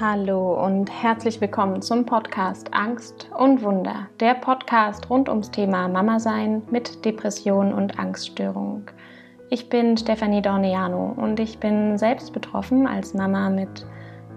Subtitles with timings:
[0.00, 6.18] Hallo und herzlich willkommen zum Podcast Angst und Wunder, der Podcast rund ums Thema Mama
[6.18, 8.90] sein mit Depression und Angststörung.
[9.50, 13.86] Ich bin Stefanie Dorneano und ich bin selbst betroffen als Mama mit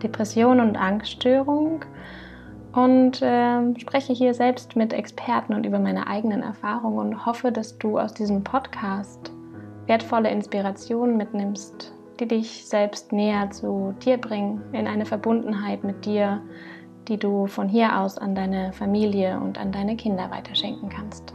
[0.04, 1.84] Depression und Angststörung
[2.74, 7.80] und äh, spreche hier selbst mit Experten und über meine eigenen Erfahrungen und hoffe, dass
[7.80, 9.32] du aus diesem Podcast
[9.88, 16.42] wertvolle Inspirationen mitnimmst die dich selbst näher zu dir bringen, in eine Verbundenheit mit dir,
[17.08, 21.34] die du von hier aus an deine Familie und an deine Kinder weiterschenken kannst.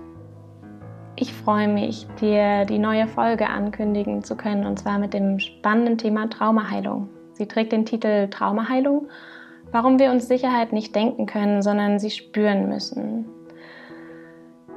[1.17, 5.99] Ich freue mich, dir die neue Folge ankündigen zu können, und zwar mit dem spannenden
[5.99, 7.09] Thema Traumaheilung.
[7.35, 9.09] Sie trägt den Titel Traumaheilung,
[9.71, 13.27] warum wir uns Sicherheit nicht denken können, sondern sie spüren müssen.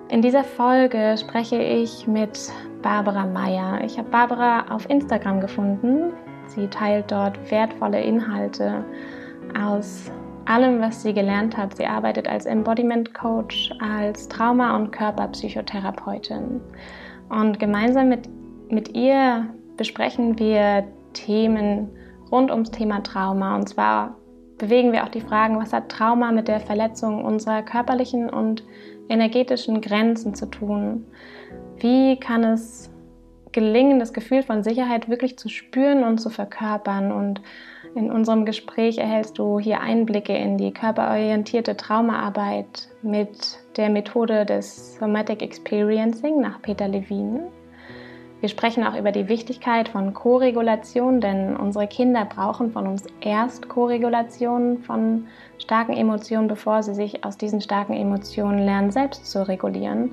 [0.10, 2.52] In dieser Folge spreche ich mit
[2.86, 3.84] Barbara Meyer.
[3.84, 6.14] Ich habe Barbara auf Instagram gefunden.
[6.46, 8.86] Sie teilt dort wertvolle Inhalte
[9.60, 10.12] aus
[10.46, 11.76] allem, was sie gelernt hat.
[11.76, 16.62] Sie arbeitet als Embodiment Coach, als Trauma- und Körperpsychotherapeutin.
[17.30, 18.30] Und gemeinsam mit,
[18.70, 20.84] mit ihr besprechen wir
[21.14, 21.90] Themen
[22.32, 23.55] rund ums Thema Trauma.
[23.55, 24.16] Und zwar
[24.60, 28.64] bewegen wir auch die Fragen, was hat Trauma mit der Verletzung unserer körperlichen und
[29.10, 31.06] energetischen Grenzen zu tun?
[31.78, 32.92] Wie kann es
[33.52, 37.12] gelingen, das Gefühl von Sicherheit wirklich zu spüren und zu verkörpern?
[37.12, 37.42] Und
[37.96, 44.96] in unserem Gespräch erhältst du hier Einblicke in die körperorientierte Traumaarbeit mit der Methode des
[44.98, 47.52] Somatic Experiencing nach Peter Levine.
[48.46, 53.68] Wir sprechen auch über die Wichtigkeit von Koregulation, denn unsere Kinder brauchen von uns erst
[53.70, 55.26] Koregulation von
[55.57, 60.12] starken Emotionen, bevor sie sich aus diesen starken Emotionen lernen, selbst zu regulieren.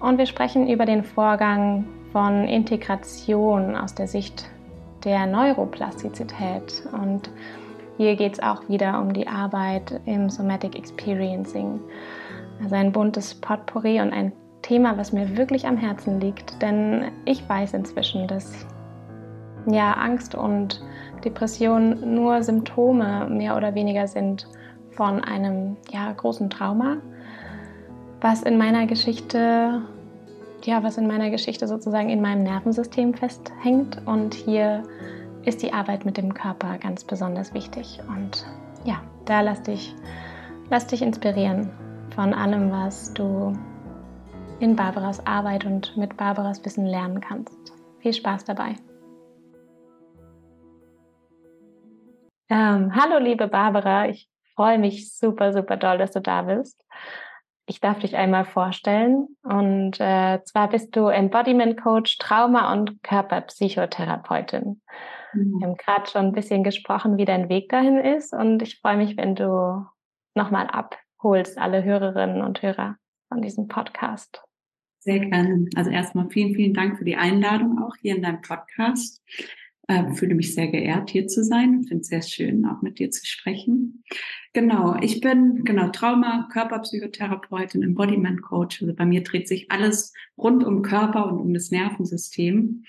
[0.00, 4.48] Und wir sprechen über den Vorgang von Integration aus der Sicht
[5.04, 6.84] der Neuroplastizität.
[6.90, 7.28] Und
[7.98, 11.78] hier geht es auch wieder um die Arbeit im Somatic Experiencing.
[12.62, 14.32] Also ein buntes Potpourri und ein
[14.62, 18.66] Thema, was mir wirklich am Herzen liegt, denn ich weiß inzwischen, dass
[19.66, 20.82] ja Angst und
[21.24, 24.48] Depression nur Symptome mehr oder weniger sind
[24.90, 26.96] von einem ja großen Trauma,
[28.20, 29.82] was in meiner Geschichte
[30.64, 34.00] ja, was in meiner Geschichte sozusagen in meinem Nervensystem festhängt.
[34.06, 34.84] Und hier
[35.44, 37.98] ist die Arbeit mit dem Körper ganz besonders wichtig.
[38.08, 38.46] Und
[38.84, 39.92] ja, da lass dich
[40.72, 41.70] lass dich inspirieren
[42.14, 43.52] von allem, was du
[44.62, 47.72] in Barbaras Arbeit und mit Barbaras Wissen lernen kannst.
[47.98, 48.76] Viel Spaß dabei.
[52.48, 54.08] Ähm, hallo, liebe Barbara.
[54.08, 56.80] Ich freue mich super, super doll, dass du da bist.
[57.66, 59.36] Ich darf dich einmal vorstellen.
[59.42, 64.80] Und äh, zwar bist du Embodiment Coach, Trauma- und Körperpsychotherapeutin.
[65.32, 65.58] Mhm.
[65.58, 68.32] Wir haben gerade schon ein bisschen gesprochen, wie dein Weg dahin ist.
[68.32, 69.84] Und ich freue mich, wenn du
[70.36, 72.94] nochmal abholst, alle Hörerinnen und Hörer
[73.28, 74.44] von diesem Podcast.
[75.04, 75.68] Sehr gerne.
[75.74, 79.20] Also erstmal vielen, vielen Dank für die Einladung auch hier in deinem Podcast.
[79.88, 81.82] Äh, fühle mich sehr geehrt, hier zu sein.
[81.82, 84.04] Finde es sehr schön, auch mit dir zu sprechen.
[84.52, 88.80] Genau, ich bin genau Trauma, Körperpsychotherapeutin, Embodiment Coach.
[88.80, 92.84] Also bei mir dreht sich alles rund um Körper und um das Nervensystem.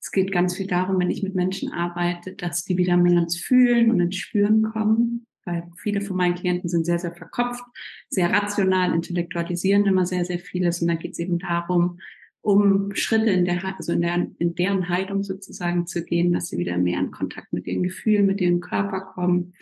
[0.00, 3.38] Es geht ganz viel darum, wenn ich mit Menschen arbeite, dass die wieder mehr ins
[3.38, 7.64] Fühlen und ins Spüren kommen weil viele von meinen Klienten sind sehr, sehr verkopft,
[8.10, 10.82] sehr rational, intellektualisieren immer sehr, sehr vieles.
[10.82, 11.98] Und da geht es eben darum,
[12.42, 16.58] um Schritte in der, also in, der, in deren Heilung sozusagen zu gehen, dass sie
[16.58, 19.54] wieder mehr in Kontakt mit ihren Gefühlen, mit ihrem Körper kommen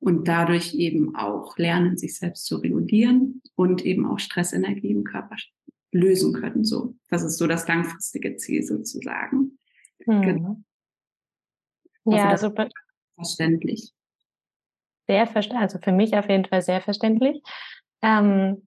[0.00, 5.36] und dadurch eben auch lernen, sich selbst zu regulieren und eben auch Stressenergie im Körper
[5.92, 6.64] lösen können.
[6.64, 9.58] So, das ist so das langfristige Ziel sozusagen.
[10.04, 10.22] Hm.
[10.22, 10.62] Genau.
[12.04, 12.68] Ja, super.
[13.14, 13.92] Verständlich
[15.08, 17.42] sehr verständlich, also für mich auf jeden Fall sehr verständlich.
[18.02, 18.66] Ähm,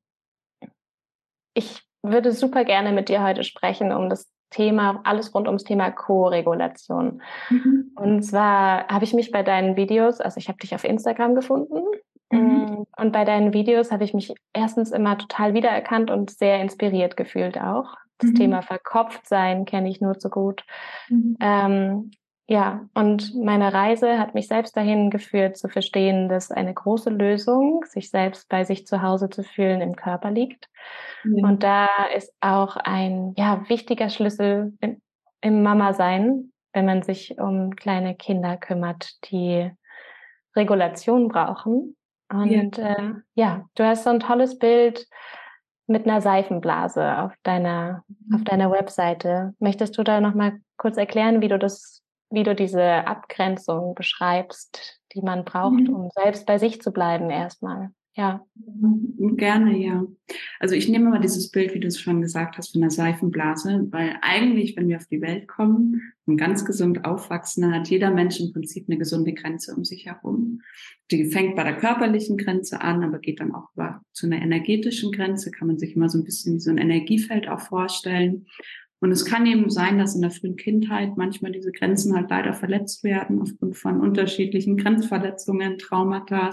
[1.54, 5.92] ich würde super gerne mit dir heute sprechen um das Thema, alles rund ums Thema
[5.92, 7.22] Co-Regulation.
[7.50, 7.92] Mhm.
[7.96, 11.84] Und zwar habe ich mich bei deinen Videos, also ich habe dich auf Instagram gefunden.
[12.32, 12.40] Mhm.
[12.40, 17.18] Mm, und bei deinen Videos habe ich mich erstens immer total wiedererkannt und sehr inspiriert
[17.18, 17.96] gefühlt auch.
[18.18, 18.36] Das mhm.
[18.36, 20.66] Thema Verkopftsein kenne ich nur zu gut.
[21.10, 21.38] Mhm.
[21.40, 22.12] Ähm,
[22.52, 27.86] ja, und meine Reise hat mich selbst dahin geführt, zu verstehen, dass eine große Lösung,
[27.88, 30.68] sich selbst bei sich zu Hause zu fühlen, im Körper liegt.
[31.24, 31.48] Ja.
[31.48, 35.02] Und da ist auch ein ja, wichtiger Schlüssel im,
[35.40, 39.72] im Mama-Sein, wenn man sich um kleine Kinder kümmert, die
[40.54, 41.96] Regulation brauchen.
[42.30, 45.08] Und ja, äh, ja du hast so ein tolles Bild
[45.88, 48.36] mit einer Seifenblase auf deiner, mhm.
[48.36, 49.54] auf deiner Webseite.
[49.60, 52.01] Möchtest du da nochmal kurz erklären, wie du das
[52.32, 55.94] wie du diese Abgrenzung beschreibst, die man braucht, mhm.
[55.94, 57.92] um selbst bei sich zu bleiben erstmal.
[58.14, 58.46] Ja.
[58.56, 60.06] Mhm, gerne, ja.
[60.60, 63.88] Also ich nehme mal dieses Bild, wie du es schon gesagt hast, von der Seifenblase,
[63.90, 68.42] weil eigentlich, wenn wir auf die Welt kommen und ganz gesund aufwachsen, hat jeder Mensch
[68.42, 70.62] im Prinzip eine gesunde Grenze um sich herum.
[71.10, 75.14] Die fängt bei der körperlichen Grenze an, aber geht dann auch über, zu einer energetischen
[75.14, 78.46] Grenze, kann man sich immer so ein bisschen wie so ein Energiefeld auch vorstellen.
[79.02, 82.54] Und es kann eben sein, dass in der frühen Kindheit manchmal diese Grenzen halt leider
[82.54, 86.52] verletzt werden aufgrund von unterschiedlichen Grenzverletzungen, Traumata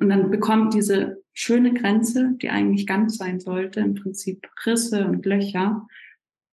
[0.00, 5.26] und dann bekommt diese schöne Grenze, die eigentlich ganz sein sollte, im Prinzip Risse und
[5.26, 5.86] Löcher.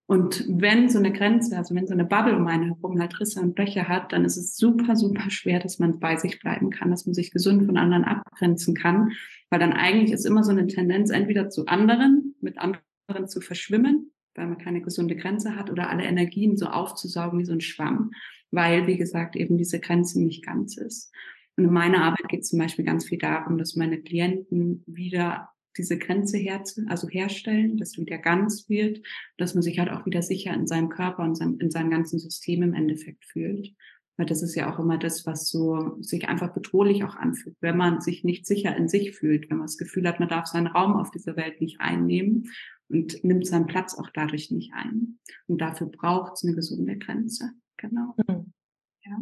[0.06, 3.42] Und wenn so eine Grenze, also wenn so eine Bubble um einen herum halt Risse
[3.42, 6.92] und Löcher hat, dann ist es super, super schwer, dass man bei sich bleiben kann,
[6.92, 9.12] dass man sich gesund von anderen abgrenzen kann.
[9.50, 14.12] Weil dann eigentlich ist immer so eine Tendenz, entweder zu anderen, mit anderen zu verschwimmen,
[14.38, 18.12] weil man keine gesunde Grenze hat, oder alle Energien so aufzusaugen wie so ein Schwamm,
[18.52, 21.12] weil, wie gesagt, eben diese Grenze nicht ganz ist.
[21.58, 25.50] Und in meiner Arbeit geht es zum Beispiel ganz viel darum, dass meine Klienten wieder
[25.76, 29.02] diese Grenze her, also herstellen, dass wieder ganz wird,
[29.38, 32.64] dass man sich halt auch wieder sicher in seinem Körper und in seinem ganzen System
[32.64, 33.74] im Endeffekt fühlt.
[34.18, 37.78] Weil das ist ja auch immer das, was so sich einfach bedrohlich auch anfühlt, wenn
[37.78, 40.68] man sich nicht sicher in sich fühlt, wenn man das Gefühl hat, man darf seinen
[40.68, 42.50] Raum auf dieser Welt nicht einnehmen
[42.90, 45.20] und nimmt seinen Platz auch dadurch nicht ein.
[45.48, 47.52] Und dafür braucht es eine gesunde Grenze.
[47.78, 48.16] Genau.
[48.28, 48.54] Mhm.
[49.04, 49.18] Ja.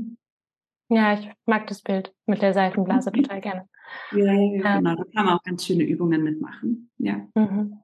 [0.87, 3.23] Ja, ich mag das Bild mit der Seifenblase mhm.
[3.23, 3.69] total gerne.
[4.11, 4.95] Ja, ja, ja, genau.
[4.95, 6.91] Da kann man auch ganz schöne Übungen mitmachen.
[6.97, 7.27] Ja.
[7.33, 7.79] Mhm.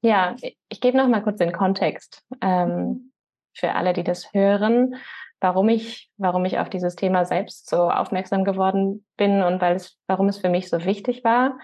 [0.00, 0.36] Ja,
[0.68, 3.12] ich gebe noch mal kurz den Kontext ähm,
[3.54, 4.94] für alle, die das hören,
[5.40, 9.98] warum ich, warum ich auf dieses Thema selbst so aufmerksam geworden bin und weil es,
[10.06, 11.58] warum es für mich so wichtig war,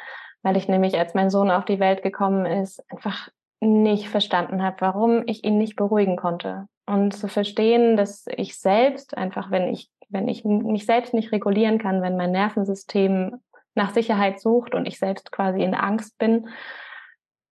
[0.45, 3.29] weil ich nämlich, als mein Sohn auf die Welt gekommen ist, einfach
[3.61, 6.69] nicht verstanden habe, warum ich ihn nicht beruhigen konnte.
[6.87, 11.79] Und zu verstehen, dass ich selbst einfach, wenn ich wenn ich mich selbst nicht regulieren
[11.79, 13.43] kann, wenn mein Nervensystem
[13.75, 16.49] nach Sicherheit sucht und ich selbst quasi in Angst bin,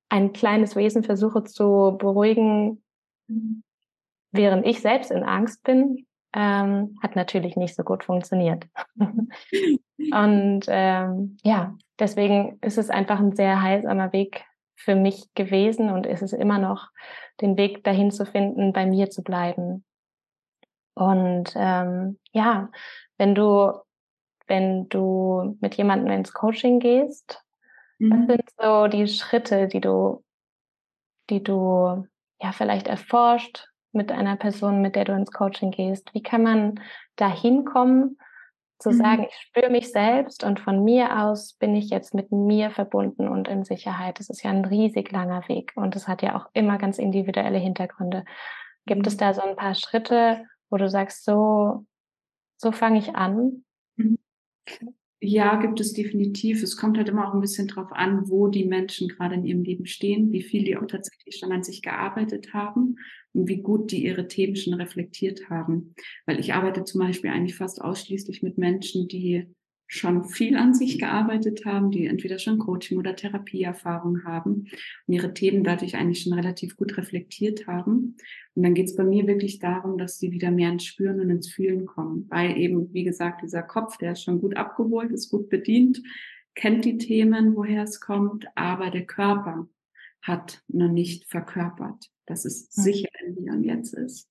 [0.08, 2.82] ein kleines Wesen versuche zu beruhigen,
[4.30, 8.66] während ich selbst in Angst bin, ähm, hat natürlich nicht so gut funktioniert.
[8.96, 14.44] und ähm, ja, deswegen ist es einfach ein sehr heilsamer Weg
[14.74, 16.88] für mich gewesen und ist es immer noch,
[17.40, 19.84] den Weg dahin zu finden, bei mir zu bleiben,
[20.94, 22.70] und ähm, ja,
[23.16, 23.72] wenn du,
[24.46, 27.42] wenn du mit jemandem ins Coaching gehst,
[27.98, 28.10] mhm.
[28.10, 30.22] was sind so die Schritte, die du,
[31.30, 32.06] die du
[32.40, 36.14] ja vielleicht erforscht mit einer Person, mit der du ins Coaching gehst?
[36.14, 36.80] Wie kann man
[37.16, 38.18] da hinkommen,
[38.82, 38.96] zu mhm.
[38.96, 43.28] sagen, ich spüre mich selbst und von mir aus bin ich jetzt mit mir verbunden
[43.28, 44.18] und in Sicherheit.
[44.18, 47.58] Das ist ja ein riesig langer Weg und es hat ja auch immer ganz individuelle
[47.58, 48.24] Hintergründe.
[48.86, 49.06] Gibt mhm.
[49.06, 51.86] es da so ein paar Schritte, wo du sagst, so,
[52.56, 53.64] so fange ich an?
[53.96, 54.18] Mhm.
[55.24, 56.64] Ja, gibt es definitiv.
[56.64, 59.62] Es kommt halt immer auch ein bisschen drauf an, wo die Menschen gerade in ihrem
[59.62, 62.96] Leben stehen, wie viel die auch tatsächlich schon an sich gearbeitet haben
[63.32, 65.94] wie gut die ihre Themen schon reflektiert haben.
[66.26, 69.46] Weil ich arbeite zum Beispiel eigentlich fast ausschließlich mit Menschen, die
[69.94, 74.52] schon viel an sich gearbeitet haben, die entweder schon Coaching oder Therapieerfahrung haben
[75.06, 78.16] und ihre Themen dadurch eigentlich schon relativ gut reflektiert haben.
[78.54, 81.28] Und dann geht es bei mir wirklich darum, dass sie wieder mehr ins Spüren und
[81.28, 85.30] ins Fühlen kommen, weil eben, wie gesagt, dieser Kopf, der ist schon gut abgeholt, ist
[85.30, 86.02] gut bedient,
[86.54, 89.68] kennt die Themen, woher es kommt, aber der Körper
[90.22, 94.28] hat noch nicht verkörpert, dass es sicher in hier und jetzt ist.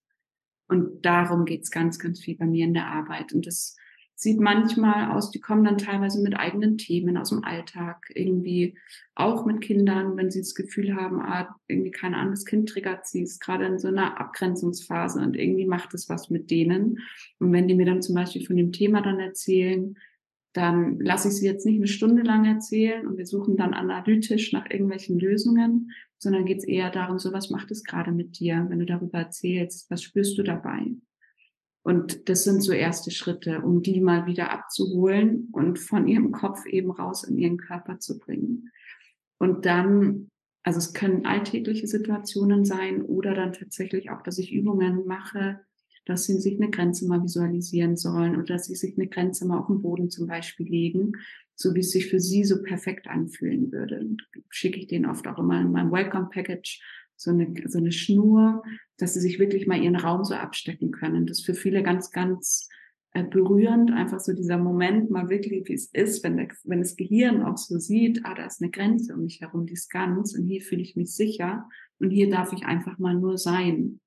[0.68, 3.34] Und darum geht es ganz, ganz viel bei mir in der Arbeit.
[3.34, 3.76] Und das
[4.22, 8.78] sieht manchmal aus, die kommen dann teilweise mit eigenen Themen aus dem Alltag, irgendwie
[9.16, 13.24] auch mit Kindern, wenn sie das Gefühl haben, ah, irgendwie kein anderes Kind triggert sie,
[13.24, 17.00] ist gerade in so einer Abgrenzungsphase und irgendwie macht es was mit denen.
[17.40, 19.98] Und wenn die mir dann zum Beispiel von dem Thema dann erzählen,
[20.54, 24.54] dann lasse ich sie jetzt nicht eine Stunde lang erzählen und wir suchen dann analytisch
[24.54, 25.92] nach irgendwelchen Lösungen,
[26.22, 29.18] sondern geht es eher darum, so was macht es gerade mit dir, wenn du darüber
[29.18, 30.96] erzählst, was spürst du dabei?
[31.84, 36.68] Und das sind so erste Schritte, um die mal wieder abzuholen und von ihrem Kopf
[36.68, 38.70] eben raus in ihren Körper zu bringen.
[39.40, 40.30] Und dann,
[40.62, 45.60] also es können alltägliche Situationen sein oder dann tatsächlich auch, dass ich Übungen mache,
[46.06, 49.60] dass sie sich eine Grenze mal visualisieren sollen oder dass sie sich eine Grenze mal
[49.60, 51.14] auf den Boden zum Beispiel legen,
[51.56, 54.10] so wie es sich für sie so perfekt anfühlen würde.
[54.50, 56.82] Schicke ich denen oft auch immer in meinem Welcome Package
[57.16, 58.64] so eine, so eine Schnur,
[58.98, 61.28] dass sie sich wirklich mal ihren Raum so abstecken können.
[61.28, 62.68] Das ist für viele ganz, ganz
[63.14, 66.96] äh, berührend, einfach so dieser Moment, mal wirklich, wie es ist, wenn, der, wenn das
[66.96, 70.34] Gehirn auch so sieht, ah, da ist eine Grenze um mich herum, die ist ganz
[70.34, 71.68] und hier fühle ich mich sicher
[72.00, 74.00] und hier darf ich einfach mal nur sein.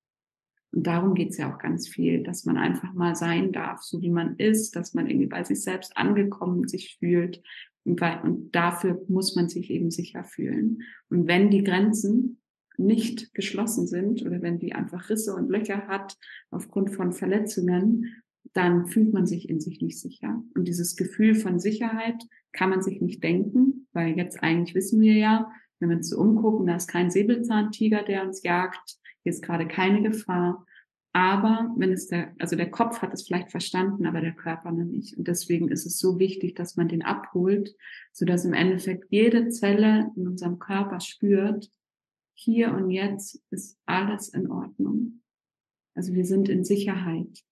[0.74, 4.10] Und darum geht's ja auch ganz viel, dass man einfach mal sein darf, so wie
[4.10, 7.42] man ist, dass man irgendwie bei sich selbst angekommen sich fühlt.
[7.84, 10.82] Und, weil, und dafür muss man sich eben sicher fühlen.
[11.10, 12.40] Und wenn die Grenzen
[12.76, 16.16] nicht geschlossen sind oder wenn die einfach Risse und Löcher hat
[16.50, 20.42] aufgrund von Verletzungen, dann fühlt man sich in sich nicht sicher.
[20.54, 22.20] Und dieses Gefühl von Sicherheit
[22.52, 26.18] kann man sich nicht denken, weil jetzt eigentlich wissen wir ja, wenn wir uns so
[26.18, 30.64] umgucken, da ist kein Säbelzahntiger, der uns jagt, hier ist gerade keine Gefahr.
[31.12, 34.84] Aber wenn es der, also der Kopf hat es vielleicht verstanden, aber der Körper noch
[34.84, 35.16] nicht.
[35.16, 37.74] Und deswegen ist es so wichtig, dass man den abholt,
[38.12, 41.70] so dass im Endeffekt jede Zelle in unserem Körper spürt,
[42.34, 45.22] hier und jetzt ist alles in Ordnung.
[45.94, 47.44] Also wir sind in Sicherheit.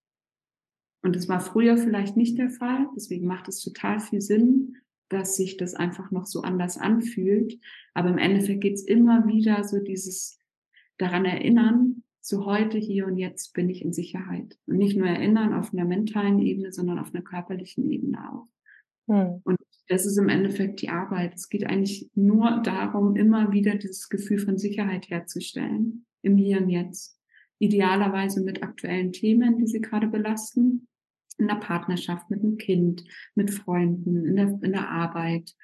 [1.03, 2.89] Und das war früher vielleicht nicht der Fall.
[2.97, 4.77] Deswegen macht es total viel Sinn,
[5.09, 7.61] dass sich das einfach noch so anders anfühlt.
[7.95, 10.42] Aber im Endeffekt geht's immer wieder so dieses
[11.03, 14.57] daran erinnern, so heute, hier und jetzt bin ich in Sicherheit.
[14.67, 18.47] Und nicht nur erinnern auf einer mentalen Ebene, sondern auf einer körperlichen Ebene auch.
[19.09, 19.41] Hm.
[19.45, 21.35] Und das ist im Endeffekt die Arbeit.
[21.35, 26.07] Es geht eigentlich nur darum, immer wieder dieses Gefühl von Sicherheit herzustellen.
[26.23, 27.19] Im Hier und Jetzt.
[27.59, 30.87] Idealerweise mit aktuellen Themen, die sie gerade belasten.
[31.39, 33.05] In der Partnerschaft, mit dem Kind,
[33.35, 35.55] mit Freunden, in der, in der Arbeit.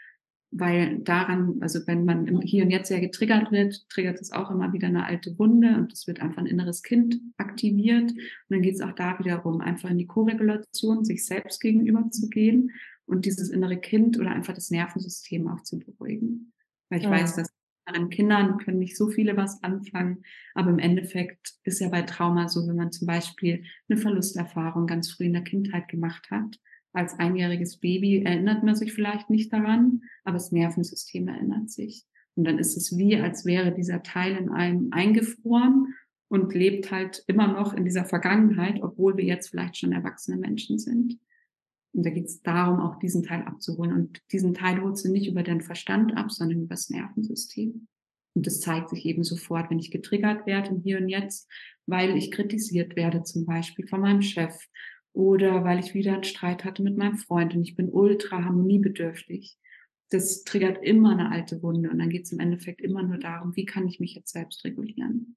[0.50, 4.50] Weil daran, also wenn man im Hier und Jetzt sehr getriggert wird, triggert es auch
[4.50, 8.10] immer wieder eine alte Wunde und es wird einfach ein inneres Kind aktiviert.
[8.12, 12.30] Und dann geht es auch da wiederum, einfach in die Koregulation, sich selbst gegenüber zu
[12.30, 12.70] gehen
[13.04, 16.52] und dieses innere Kind oder einfach das Nervensystem auch zu beruhigen.
[16.88, 17.10] Weil ich ja.
[17.10, 17.52] weiß, dass
[17.84, 20.22] an Kindern können nicht so viele was anfangen,
[20.54, 25.10] aber im Endeffekt ist ja bei Trauma so, wenn man zum Beispiel eine Verlusterfahrung ganz
[25.10, 26.58] früh in der Kindheit gemacht hat,
[26.92, 32.04] als einjähriges Baby erinnert man sich vielleicht nicht daran, aber das Nervensystem erinnert sich.
[32.34, 35.94] Und dann ist es wie, als wäre dieser Teil in einem eingefroren
[36.28, 40.78] und lebt halt immer noch in dieser Vergangenheit, obwohl wir jetzt vielleicht schon erwachsene Menschen
[40.78, 41.18] sind.
[41.92, 43.92] Und da geht es darum, auch diesen Teil abzuholen.
[43.92, 47.88] Und diesen Teil holst du nicht über deinen Verstand ab, sondern über das Nervensystem.
[48.34, 51.50] Und das zeigt sich eben sofort, wenn ich getriggert werde im Hier und Jetzt,
[51.86, 54.54] weil ich kritisiert werde, zum Beispiel von meinem Chef
[55.18, 59.58] oder weil ich wieder einen Streit hatte mit meinem Freund und ich bin ultra harmoniebedürftig.
[60.10, 63.56] Das triggert immer eine alte Wunde und dann geht es im Endeffekt immer nur darum,
[63.56, 65.36] wie kann ich mich jetzt selbst regulieren.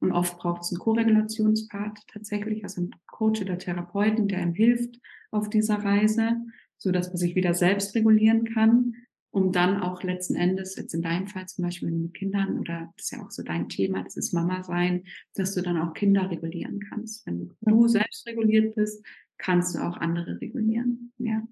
[0.00, 4.98] Und oft braucht es einen Koregulationspart tatsächlich, also einen Coach oder Therapeuten, der einem hilft
[5.30, 6.36] auf dieser Reise,
[6.76, 8.96] so dass man sich wieder selbst regulieren kann,
[9.30, 13.06] um dann auch letzten Endes, jetzt in deinem Fall zum Beispiel mit Kindern, oder das
[13.06, 15.04] ist ja auch so dein Thema, das ist Mama sein,
[15.34, 17.26] dass du dann auch Kinder regulieren kannst.
[17.26, 19.04] Wenn du selbst reguliert bist,
[19.36, 21.12] kannst du auch andere regulieren.
[21.18, 21.42] Ja.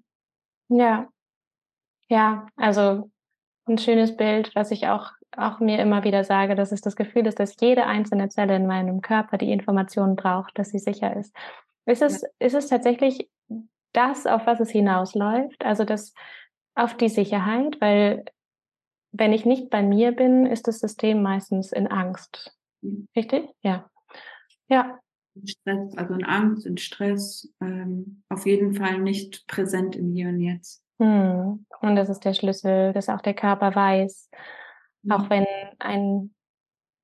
[0.69, 1.09] Ja.
[2.09, 3.11] Ja, also
[3.65, 7.27] ein schönes Bild, was ich auch auch mir immer wieder sage, dass es das Gefühl
[7.27, 11.35] ist, dass jede einzelne Zelle in meinem Körper die Informationen braucht, dass sie sicher ist.
[11.85, 12.27] Ist es, ja.
[12.39, 13.29] ist es tatsächlich
[13.93, 15.63] das, auf was es hinausläuft?
[15.63, 16.13] Also das
[16.77, 18.25] auf die Sicherheit, weil
[19.11, 22.55] wenn ich nicht bei mir bin, ist das System meistens in Angst.
[23.15, 23.49] Richtig?
[23.61, 23.89] Ja.
[24.67, 24.99] Ja.
[25.45, 30.39] Stress, also in Angst, in Stress, ähm, auf jeden Fall nicht präsent im Hier und
[30.39, 30.83] Jetzt.
[30.99, 31.65] Hm.
[31.81, 34.29] Und das ist der Schlüssel, dass auch der Körper weiß,
[35.09, 35.29] auch mhm.
[35.29, 35.45] wenn
[35.79, 36.35] ein,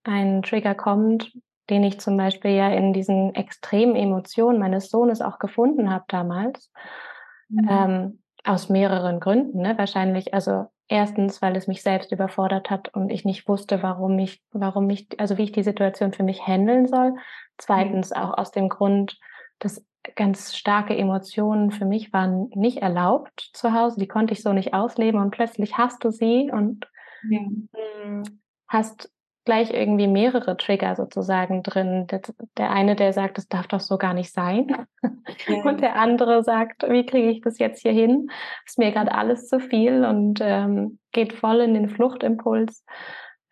[0.03, 1.31] ein Trigger kommt,
[1.69, 6.71] den ich zum Beispiel ja in diesen extremen Emotionen meines Sohnes auch gefunden habe damals,
[7.49, 7.67] mhm.
[7.69, 9.61] ähm, aus mehreren Gründen.
[9.61, 9.77] Ne?
[9.77, 14.41] Wahrscheinlich, also erstens, weil es mich selbst überfordert hat und ich nicht wusste, warum ich,
[14.51, 17.15] warum ich, also wie ich die Situation für mich handeln soll.
[17.57, 18.17] Zweitens mhm.
[18.17, 19.17] auch aus dem Grund,
[19.59, 19.85] dass
[20.15, 23.99] ganz starke Emotionen für mich waren nicht erlaubt zu Hause.
[23.99, 26.87] Die konnte ich so nicht ausleben und plötzlich hast du sie und
[27.29, 27.39] ja.
[27.39, 28.23] Hm,
[28.67, 29.12] hast
[29.45, 32.07] gleich irgendwie mehrere Trigger sozusagen drin.
[32.07, 32.21] Der,
[32.57, 34.67] der, eine, der sagt, das darf doch so gar nicht sein.
[35.47, 35.63] Ja.
[35.63, 38.29] Und der andere sagt, wie kriege ich das jetzt hier hin?
[38.65, 42.85] Ist mir gerade alles zu viel und ähm, geht voll in den Fluchtimpuls.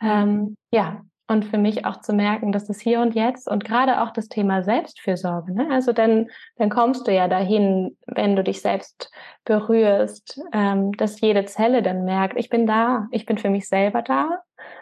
[0.01, 4.01] Ähm, ja, und für mich auch zu merken, dass das hier und jetzt und gerade
[4.01, 5.69] auch das Thema Selbstfürsorge, ne?
[5.71, 9.11] also dann, dann kommst du ja dahin, wenn du dich selbst
[9.45, 14.01] berührst, ähm, dass jede Zelle dann merkt, ich bin da, ich bin für mich selber
[14.01, 14.41] da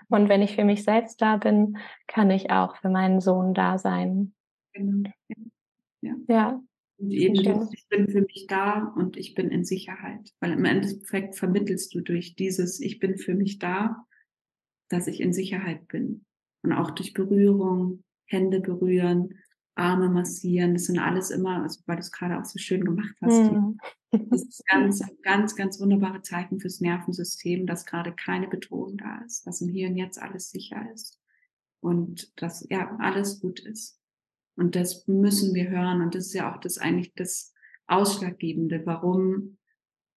[0.09, 1.77] und wenn ich für mich selbst da bin,
[2.07, 4.33] kann ich auch für meinen Sohn da sein.
[4.73, 5.09] Genau.
[6.01, 6.13] Ja.
[6.27, 6.61] ja.
[6.97, 10.31] Und eben dieses, ich bin für mich da und ich bin in Sicherheit.
[10.41, 14.05] Weil im Endeffekt vermittelst du durch dieses Ich bin für mich da,
[14.89, 16.25] dass ich in Sicherheit bin
[16.63, 19.35] und auch durch Berührung, Hände berühren,
[19.75, 23.15] Arme massieren, das sind alles immer, also weil du es gerade auch so schön gemacht
[23.21, 23.51] hast.
[23.51, 23.77] Mhm.
[24.11, 29.47] Das ist ganz, ganz, ganz wunderbare Zeichen fürs Nervensystem, dass gerade keine Bedrohung da ist,
[29.47, 31.19] dass im Hier und Jetzt alles sicher ist
[31.79, 33.99] und dass ja alles gut ist.
[34.55, 36.01] Und das müssen wir hören.
[36.01, 37.53] Und das ist ja auch das eigentlich das
[37.87, 39.57] Ausschlaggebende, warum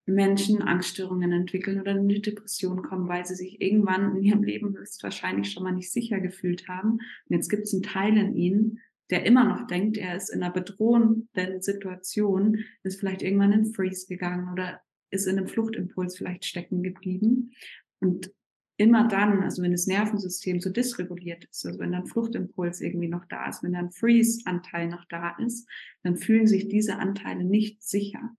[0.06, 4.76] Menschen Angststörungen entwickeln oder in eine Depression kommen, weil sie sich irgendwann in ihrem Leben
[4.76, 6.92] höchstwahrscheinlich schon mal nicht sicher gefühlt haben.
[6.92, 8.80] Und jetzt gibt es einen Teil in ihnen,
[9.11, 14.06] der immer noch denkt, er ist in einer bedrohenden Situation, ist vielleicht irgendwann in Freeze
[14.06, 14.80] gegangen oder
[15.11, 17.52] ist in einem Fluchtimpuls vielleicht stecken geblieben.
[18.00, 18.32] Und
[18.78, 23.26] immer dann, also wenn das Nervensystem so dysreguliert ist, also wenn dann Fluchtimpuls irgendwie noch
[23.26, 25.68] da ist, wenn dann Freeze-Anteil noch da ist,
[26.02, 28.35] dann fühlen sich diese Anteile nicht sicher.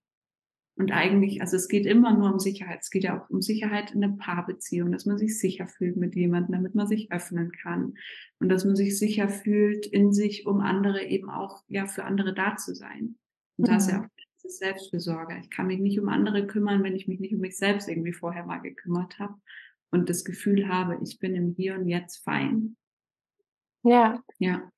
[0.76, 2.80] Und eigentlich, also es geht immer nur um Sicherheit.
[2.82, 6.16] Es geht ja auch um Sicherheit in der Paarbeziehung, dass man sich sicher fühlt mit
[6.16, 7.94] jemandem, damit man sich öffnen kann.
[8.40, 12.34] Und dass man sich sicher fühlt in sich, um andere eben auch, ja, für andere
[12.34, 13.18] da zu sein.
[13.58, 14.06] Und das ist ja mhm.
[14.06, 14.10] auch
[14.44, 15.38] diese Selbstfürsorge.
[15.42, 18.14] Ich kann mich nicht um andere kümmern, wenn ich mich nicht um mich selbst irgendwie
[18.14, 19.36] vorher mal gekümmert habe
[19.92, 22.76] und das Gefühl habe, ich bin im Hier und Jetzt fein.
[23.84, 24.24] Ja.
[24.40, 24.70] Ja.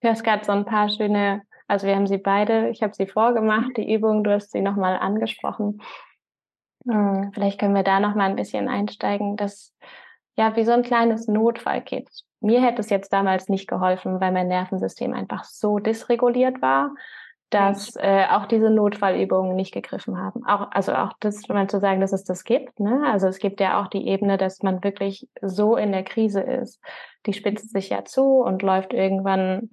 [0.00, 3.06] Du hast gerade so ein paar schöne also wir haben sie beide, ich habe sie
[3.06, 5.82] vorgemacht, die Übung, du hast sie nochmal angesprochen.
[6.86, 9.74] Hm, vielleicht können wir da nochmal ein bisschen einsteigen, dass
[10.36, 12.08] ja wie so ein kleines Notfallkit.
[12.40, 16.94] Mir hätte es jetzt damals nicht geholfen, weil mein Nervensystem einfach so dysreguliert war,
[17.50, 20.46] dass äh, auch diese Notfallübungen nicht gegriffen haben.
[20.46, 22.78] Auch, also auch das, mal zu sagen, dass es das gibt.
[22.78, 23.02] Ne?
[23.10, 26.80] Also es gibt ja auch die Ebene, dass man wirklich so in der Krise ist.
[27.26, 29.70] Die spitzt sich ja zu und läuft irgendwann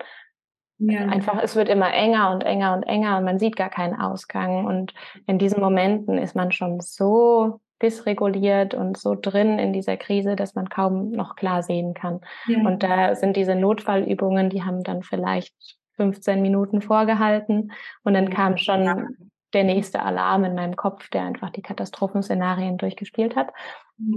[0.78, 1.02] ja.
[1.08, 4.66] Einfach, es wird immer enger und enger und enger und man sieht gar keinen Ausgang.
[4.66, 4.94] Und
[5.26, 10.56] in diesen Momenten ist man schon so dysreguliert und so drin in dieser Krise, dass
[10.56, 12.22] man kaum noch klar sehen kann.
[12.48, 12.60] Ja.
[12.60, 15.56] Und da sind diese Notfallübungen, die haben dann vielleicht
[15.96, 17.72] 15 Minuten vorgehalten
[18.04, 19.16] und dann kam schon
[19.54, 23.54] der nächste Alarm in meinem Kopf, der einfach die Katastrophenszenarien durchgespielt hat.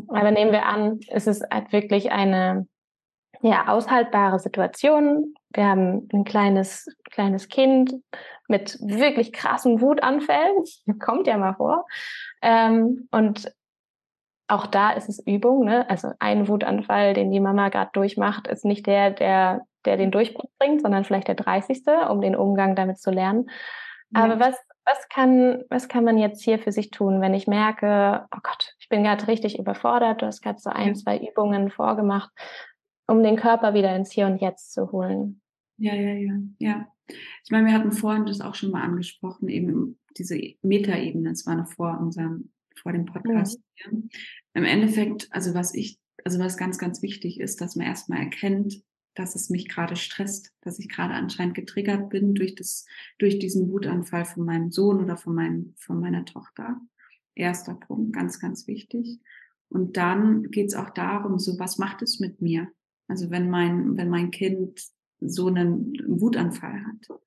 [0.09, 2.67] Aber nehmen wir an, es ist halt wirklich eine
[3.41, 5.35] ja, aushaltbare Situation.
[5.53, 7.95] Wir haben ein kleines, kleines Kind
[8.49, 10.65] mit wirklich krassen Wutanfällen.
[10.99, 11.87] Kommt ja mal vor.
[12.43, 13.53] Ähm, und
[14.49, 15.65] auch da ist es Übung.
[15.65, 15.89] Ne?
[15.89, 20.51] Also ein Wutanfall, den die Mama gerade durchmacht, ist nicht der, der, der den Durchbruch
[20.59, 21.83] bringt, sondern vielleicht der 30.
[22.09, 23.51] um den Umgang damit zu lernen.
[24.11, 24.25] Ja.
[24.25, 28.27] Aber was, was kann, was kann man jetzt hier für sich tun, wenn ich merke,
[28.35, 32.31] oh Gott, ich bin gerade richtig überfordert, du hast gerade so ein, zwei Übungen vorgemacht
[33.09, 35.41] um den Körper wieder ins Hier und Jetzt zu holen.
[35.79, 36.89] Ja, ja, ja, ja.
[37.45, 41.57] Ich meine, wir hatten vorhin das auch schon mal angesprochen, eben diese Metaebene, das war
[41.57, 43.61] noch vor unserem, vor dem Podcast.
[43.79, 43.99] Ja.
[44.55, 48.83] Im Endeffekt, also was ich, also was ganz, ganz wichtig ist, dass man erstmal erkennt,
[49.15, 52.85] dass es mich gerade stresst, dass ich gerade anscheinend getriggert bin durch das,
[53.19, 56.81] durch diesen Wutanfall von meinem Sohn oder von meinem, von meiner Tochter.
[57.35, 59.21] Erster Punkt, ganz, ganz wichtig.
[59.69, 62.69] Und dann geht es auch darum, so was macht es mit mir?
[63.09, 64.81] Also wenn mein, wenn mein Kind
[65.21, 67.21] so einen Wutanfall hat.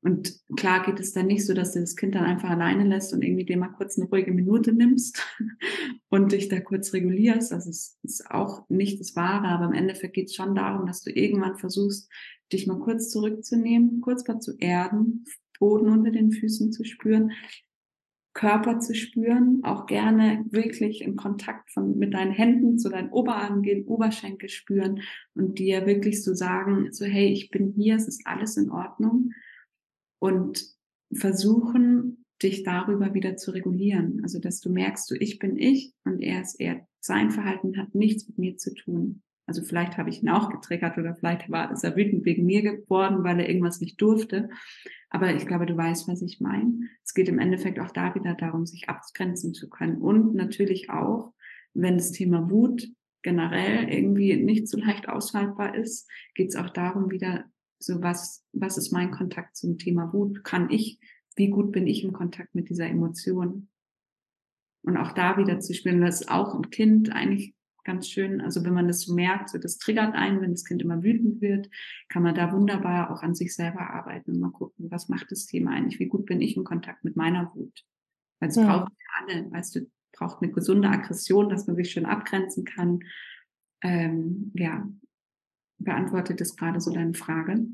[0.00, 3.12] Und klar geht es dann nicht so, dass du das Kind dann einfach alleine lässt
[3.12, 5.20] und irgendwie dir mal kurz eine ruhige Minute nimmst
[6.08, 7.50] und dich da kurz regulierst.
[7.50, 11.02] Das ist, ist auch nicht das Wahre, aber im Endeffekt geht es schon darum, dass
[11.02, 12.08] du irgendwann versuchst,
[12.52, 15.24] dich mal kurz zurückzunehmen, kurz mal zu erden,
[15.58, 17.32] Boden unter den Füßen zu spüren,
[18.38, 23.62] Körper zu spüren, auch gerne wirklich in Kontakt von, mit deinen Händen zu deinen Oberarmen
[23.62, 25.00] gehen, Oberschenkel spüren
[25.34, 29.32] und dir wirklich so sagen, so, hey, ich bin hier, es ist alles in Ordnung
[30.20, 30.64] und
[31.12, 34.20] versuchen, dich darüber wieder zu regulieren.
[34.22, 36.86] Also, dass du merkst, du, ich bin ich und er ist er.
[37.00, 39.24] Sein Verhalten hat nichts mit mir zu tun.
[39.48, 42.60] Also vielleicht habe ich ihn auch getriggert oder vielleicht war, ist er wütend wegen mir
[42.60, 44.50] geworden, weil er irgendwas nicht durfte.
[45.08, 46.80] Aber ich glaube, du weißt, was ich meine.
[47.02, 50.02] Es geht im Endeffekt auch da wieder darum, sich abgrenzen zu können.
[50.02, 51.32] Und natürlich auch,
[51.72, 52.88] wenn das Thema Wut
[53.22, 57.46] generell irgendwie nicht so leicht aushaltbar ist, geht es auch darum, wieder
[57.78, 60.44] so was, was ist mein Kontakt zum Thema Wut?
[60.44, 61.00] Kann ich,
[61.36, 63.70] wie gut bin ich im Kontakt mit dieser Emotion?
[64.82, 67.54] Und auch da wieder zu spielen, dass auch ein Kind eigentlich
[67.88, 68.42] ganz schön.
[68.42, 71.40] Also wenn man das so merkt, so das triggert einen, wenn das Kind immer wütend
[71.40, 71.70] wird,
[72.10, 75.46] kann man da wunderbar auch an sich selber arbeiten und mal gucken, was macht das
[75.46, 77.86] Thema eigentlich, wie gut bin ich in Kontakt mit meiner Wut.
[78.40, 78.66] Weil es ja.
[78.66, 83.00] braucht alle, weißt du, braucht eine gesunde Aggression, dass man sich schön abgrenzen kann.
[83.82, 84.86] Ähm, ja,
[85.78, 87.68] beantwortet das gerade so deine Frage?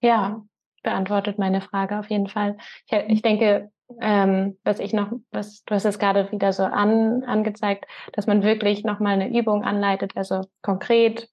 [0.00, 0.46] Ja,
[0.82, 2.56] beantwortet meine Frage auf jeden Fall.
[2.86, 3.70] Ich, ich denke,
[4.00, 8.42] ähm, was ich noch, was du hast es gerade wieder so an, angezeigt, dass man
[8.42, 11.28] wirklich nochmal eine Übung anleitet, also konkret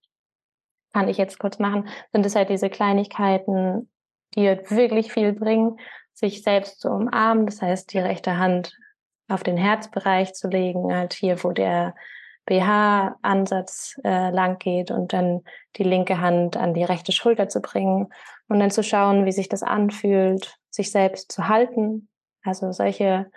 [0.94, 3.90] kann ich jetzt kurz machen, sind es halt diese Kleinigkeiten,
[4.36, 5.80] die wirklich viel bringen,
[6.14, 8.78] sich selbst zu umarmen, das heißt die rechte Hand
[9.28, 11.96] auf den Herzbereich zu legen, halt hier, wo der
[12.46, 15.42] BH-Ansatz äh, lang geht und dann
[15.78, 18.10] die linke Hand an die rechte Schulter zu bringen
[18.48, 22.10] und dann zu schauen, wie sich das anfühlt, sich selbst zu halten.
[22.44, 23.30] Also solche,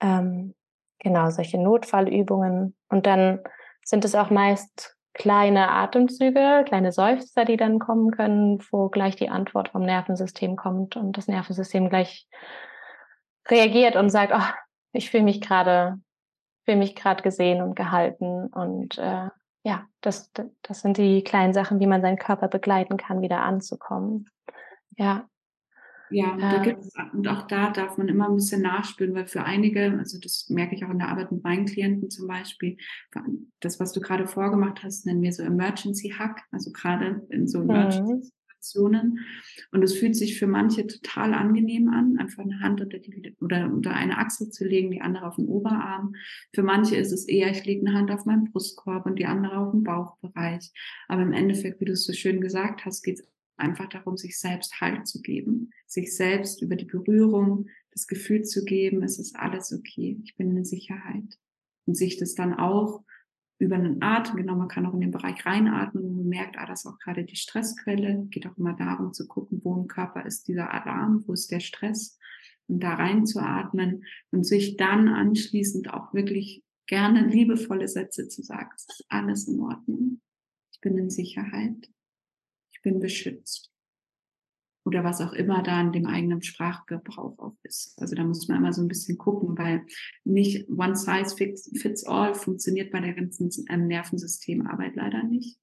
[0.00, 0.54] ähm,
[0.98, 2.76] genau, solche Notfallübungen.
[2.88, 3.40] Und dann
[3.84, 9.28] sind es auch meist kleine Atemzüge, kleine Seufzer, die dann kommen können, wo gleich die
[9.28, 12.28] Antwort vom Nervensystem kommt und das Nervensystem gleich
[13.48, 14.54] reagiert und sagt, oh,
[14.92, 15.96] ich fühle mich gerade,
[16.64, 19.28] fühle mich gerade gesehen und gehalten und äh,
[19.62, 20.32] ja, das,
[20.62, 24.30] das sind die kleinen Sachen, wie man seinen Körper begleiten kann, wieder anzukommen.
[24.96, 25.28] Ja.
[26.10, 26.62] Ja, und, da ähm.
[26.62, 30.48] gibt's, und auch da darf man immer ein bisschen nachspüren, weil für einige, also das
[30.48, 32.76] merke ich auch in der Arbeit mit meinen Klienten zum Beispiel,
[33.60, 37.62] das, was du gerade vorgemacht hast, nennen wir so Emergency Hack, also gerade in so
[37.62, 37.70] mhm.
[37.70, 39.20] Emergency Situationen.
[39.72, 43.66] Und es fühlt sich für manche total angenehm an, einfach eine Hand unter die oder
[43.66, 46.14] unter eine Achse zu legen, die andere auf den Oberarm.
[46.54, 49.58] Für manche ist es eher, ich lege eine Hand auf meinen Brustkorb und die andere
[49.58, 50.72] auf den Bauchbereich.
[51.08, 53.26] Aber im Endeffekt, wie du es so schön gesagt hast, geht es
[53.60, 58.64] einfach darum, sich selbst Halt zu geben, sich selbst über die Berührung das Gefühl zu
[58.64, 61.38] geben, es ist alles okay, ich bin in Sicherheit.
[61.86, 63.02] Und sich das dann auch
[63.58, 66.84] über einen Atem, genau, man kann auch in den Bereich reinatmen und merkt, ah, das
[66.84, 68.26] ist auch gerade die Stressquelle.
[68.30, 71.60] Geht auch immer darum zu gucken, wo im Körper ist dieser Alarm, wo ist der
[71.60, 72.18] Stress
[72.68, 78.70] und da reinzuatmen und sich dann anschließend auch wirklich gerne liebevolle Sätze zu sagen.
[78.74, 80.20] Es ist alles in Ordnung.
[80.72, 81.90] Ich bin in Sicherheit.
[82.80, 83.70] Ich bin beschützt
[84.84, 88.00] oder was auch immer da in dem eigenen Sprachgebrauch auch ist.
[88.00, 89.84] Also da muss man immer so ein bisschen gucken, weil
[90.24, 95.58] nicht one size fits all funktioniert bei der ganzen ähm, Nervensystemarbeit leider nicht.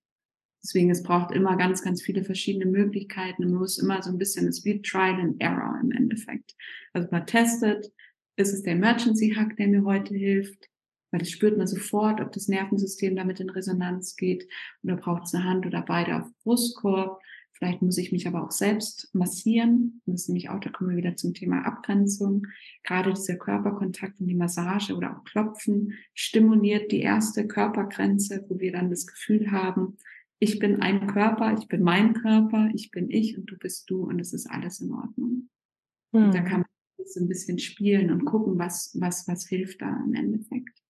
[0.63, 3.45] Deswegen, es braucht immer ganz, ganz viele verschiedene Möglichkeiten.
[3.45, 6.55] Man muss immer so ein bisschen, es wird Trial and Error im Endeffekt.
[6.93, 7.91] Also man testet,
[8.35, 10.69] ist es der Emergency Hack, der mir heute hilft?
[11.17, 14.47] Weil das spürt man sofort, ob das Nervensystem damit in Resonanz geht.
[14.83, 17.19] Oder braucht es eine Hand oder beide auf Brustkorb?
[17.53, 20.03] Vielleicht muss ich mich aber auch selbst massieren.
[20.05, 22.45] Das ist nämlich auch, da kommen wir wieder zum Thema Abgrenzung.
[22.83, 28.73] Gerade dieser Körperkontakt und die Massage oder auch Klopfen stimuliert die erste Körpergrenze, wo wir
[28.73, 29.97] dann das Gefühl haben,
[30.37, 34.03] ich bin ein Körper, ich bin mein Körper, ich bin ich und du bist du
[34.03, 35.49] und es ist alles in Ordnung.
[36.13, 36.31] Hm.
[36.31, 40.13] Da kann man so ein bisschen spielen und gucken, was, was, was hilft da im
[40.13, 40.83] Endeffekt.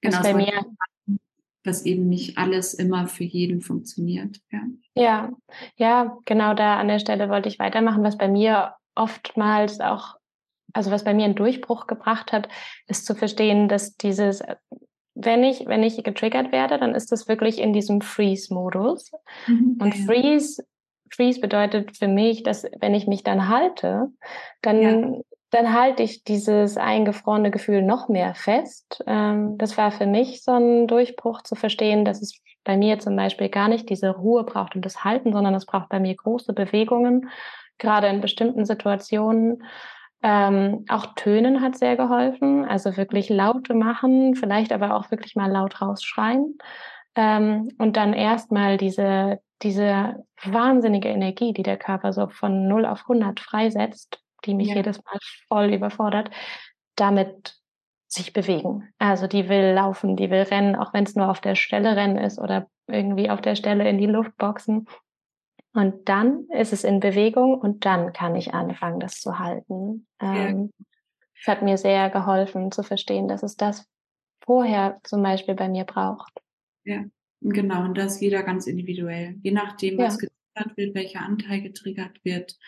[0.00, 0.64] Genau, bei mir
[1.62, 4.40] dass eben nicht alles immer für jeden funktioniert.
[4.50, 4.60] Ja.
[4.94, 5.32] ja,
[5.76, 10.16] ja, genau da an der Stelle wollte ich weitermachen, was bei mir oftmals auch,
[10.72, 12.48] also was bei mir einen Durchbruch gebracht hat,
[12.86, 14.42] ist zu verstehen, dass dieses,
[15.14, 19.12] wenn ich, wenn ich getriggert werde, dann ist das wirklich in diesem Freeze-Modus.
[19.46, 20.04] Mhm, Und ja.
[20.06, 20.64] Freeze
[21.12, 24.12] Freeze bedeutet für mich, dass wenn ich mich dann halte,
[24.62, 29.02] dann ja dann halte ich dieses eingefrorene Gefühl noch mehr fest.
[29.06, 33.16] Ähm, das war für mich so ein Durchbruch zu verstehen, dass es bei mir zum
[33.16, 36.52] Beispiel gar nicht diese Ruhe braucht und das Halten, sondern es braucht bei mir große
[36.52, 37.30] Bewegungen,
[37.78, 39.64] gerade in bestimmten Situationen.
[40.22, 45.50] Ähm, auch Tönen hat sehr geholfen, also wirklich laute machen, vielleicht aber auch wirklich mal
[45.50, 46.58] laut rausschreien.
[47.16, 53.02] Ähm, und dann erstmal diese, diese wahnsinnige Energie, die der Körper so von 0 auf
[53.02, 54.76] 100 freisetzt, die mich ja.
[54.76, 56.30] jedes Mal voll überfordert,
[56.96, 57.56] damit
[58.08, 58.92] sich bewegen.
[58.98, 62.18] Also die will laufen, die will rennen, auch wenn es nur auf der Stelle rennen
[62.18, 64.86] ist oder irgendwie auf der Stelle in die Luft boxen.
[65.72, 70.08] Und dann ist es in Bewegung und dann kann ich anfangen, das zu halten.
[70.20, 70.72] Ähm,
[71.40, 73.86] es hat mir sehr geholfen zu verstehen, dass es das
[74.44, 76.32] vorher zum Beispiel bei mir braucht.
[76.84, 77.04] Ja,
[77.40, 77.84] genau.
[77.84, 79.36] Und das jeder ganz individuell.
[79.42, 80.28] Je nachdem, was ja.
[80.28, 82.58] getriggert wird, welcher Anteil getriggert wird,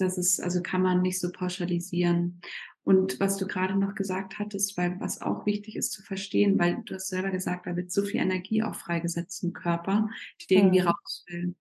[0.00, 2.40] das ist, also kann man nicht so pauschalisieren.
[2.82, 6.82] Und was du gerade noch gesagt hattest, weil was auch wichtig ist zu verstehen, weil
[6.86, 10.08] du hast selber gesagt, da wird so viel Energie auch freigesetzt im Körper,
[10.40, 11.54] die irgendwie raus will.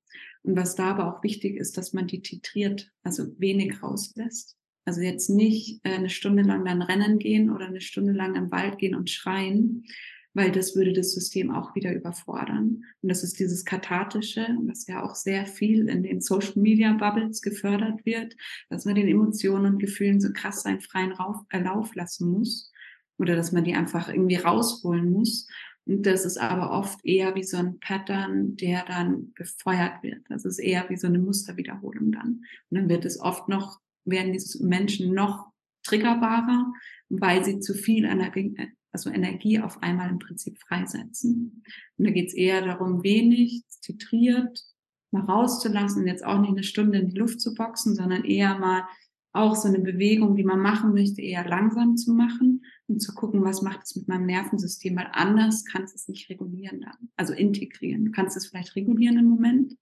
[0.44, 4.58] Und was da aber auch wichtig ist, dass man die titriert, also wenig rauslässt.
[4.86, 8.50] Also jetzt nicht äh, eine Stunde lang dann rennen gehen oder eine Stunde lang im
[8.50, 9.86] Wald gehen und schreien,
[10.34, 12.84] weil das würde das System auch wieder überfordern.
[13.02, 17.42] Und das ist dieses Kathartische, was ja auch sehr viel in den Social Media Bubbles
[17.42, 18.36] gefördert wird,
[18.70, 22.72] dass man den Emotionen und Gefühlen so krass seinen freien Rauf, äh, Lauf lassen muss
[23.18, 25.48] oder dass man die einfach irgendwie rausholen muss.
[25.86, 30.22] Und das ist aber oft eher wie so ein Pattern, der dann befeuert wird.
[30.30, 32.44] Das ist eher wie so eine Musterwiederholung dann.
[32.70, 35.48] Und dann wird es oft noch, werden diese Menschen noch
[35.84, 36.72] triggerbarer,
[37.10, 38.56] weil sie zu viel Energie,
[38.92, 41.64] also Energie auf einmal im Prinzip freisetzen.
[41.98, 44.64] Und da geht es eher darum, wenig, titriert,
[45.12, 48.84] mal rauszulassen, jetzt auch nicht eine Stunde in die Luft zu boxen, sondern eher mal
[49.32, 53.44] auch so eine Bewegung, die man machen möchte, eher langsam zu machen und zu gucken,
[53.44, 57.34] was macht es mit meinem Nervensystem, weil anders kannst du es nicht regulieren dann, also
[57.34, 58.06] integrieren.
[58.06, 59.76] Du kannst es vielleicht regulieren im Moment,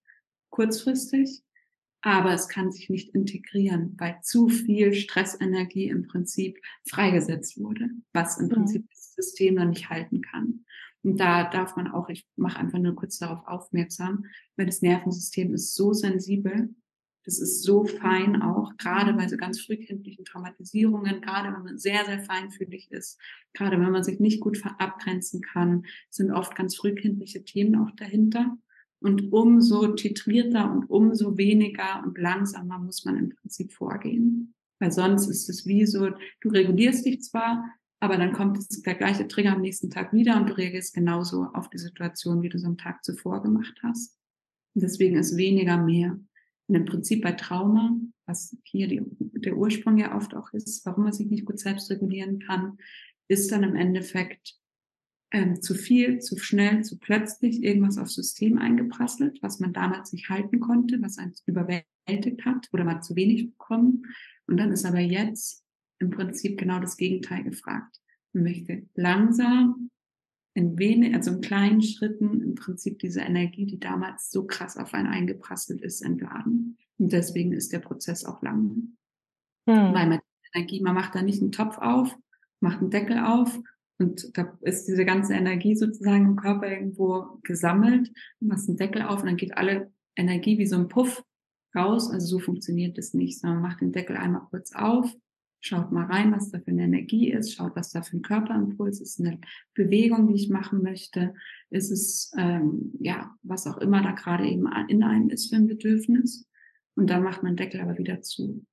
[0.50, 1.42] kurzfristig,
[2.02, 8.38] aber es kann sich nicht integrieren, weil zu viel Stressenergie im Prinzip freigesetzt wurde, was
[8.38, 8.50] im mhm.
[8.50, 8.86] Prinzip
[9.22, 10.64] System dann nicht halten kann.
[11.02, 14.26] Und da darf man auch, ich mache einfach nur kurz darauf aufmerksam,
[14.56, 16.74] weil das Nervensystem ist so sensibel,
[17.24, 22.04] das ist so fein auch, gerade bei so ganz frühkindlichen Traumatisierungen, gerade wenn man sehr,
[22.06, 23.20] sehr feinfühlig ist,
[23.52, 28.56] gerade wenn man sich nicht gut abgrenzen kann, sind oft ganz frühkindliche Themen auch dahinter.
[29.00, 34.54] Und umso titrierter und umso weniger und langsamer muss man im Prinzip vorgehen.
[34.80, 37.62] Weil sonst ist es wie so, du regulierst dich zwar,
[38.00, 41.68] aber dann kommt der gleiche Trigger am nächsten Tag wieder und du reagierst genauso auf
[41.68, 44.16] die Situation, wie du es am Tag zuvor gemacht hast.
[44.74, 46.18] Und deswegen ist weniger mehr.
[46.68, 51.04] Und im Prinzip bei Trauma, was hier die, der Ursprung ja oft auch ist, warum
[51.04, 52.78] man sich nicht gut selbst regulieren kann,
[53.26, 54.58] ist dann im Endeffekt
[55.30, 60.28] ähm, zu viel, zu schnell, zu plötzlich irgendwas aufs System eingeprasselt, was man damals nicht
[60.28, 64.06] halten konnte, was einen überwältigt hat oder mal zu wenig bekommen.
[64.46, 65.64] Und dann ist aber jetzt
[65.98, 68.00] im Prinzip genau das Gegenteil gefragt.
[68.32, 69.90] Man möchte langsam,
[70.54, 74.92] in wenig, also in kleinen Schritten im Prinzip diese Energie, die damals so krass auf
[74.92, 76.76] einen eingeprasselt ist, entladen.
[76.98, 78.96] Und deswegen ist der Prozess auch lang.
[79.68, 79.94] Hm.
[79.94, 80.20] Weil man
[80.54, 82.16] Energie, man macht da nicht einen Topf auf,
[82.60, 83.60] macht einen Deckel auf
[83.98, 89.20] und da ist diese ganze Energie sozusagen im Körper irgendwo gesammelt, machst einen Deckel auf
[89.20, 91.22] und dann geht alle Energie wie so ein Puff
[91.74, 92.10] raus.
[92.10, 95.12] Also so funktioniert das nicht, sondern man macht den Deckel einmal kurz auf,
[95.68, 99.00] schaut mal rein, was da für eine Energie ist, schaut, was da für ein Körperimpuls
[99.00, 99.38] ist, eine
[99.74, 101.34] Bewegung, die ich machen möchte,
[101.70, 105.66] ist es, ähm, ja, was auch immer da gerade eben in einem ist für ein
[105.66, 106.46] Bedürfnis.
[106.96, 108.64] Und dann macht man den Deckel aber wieder zu.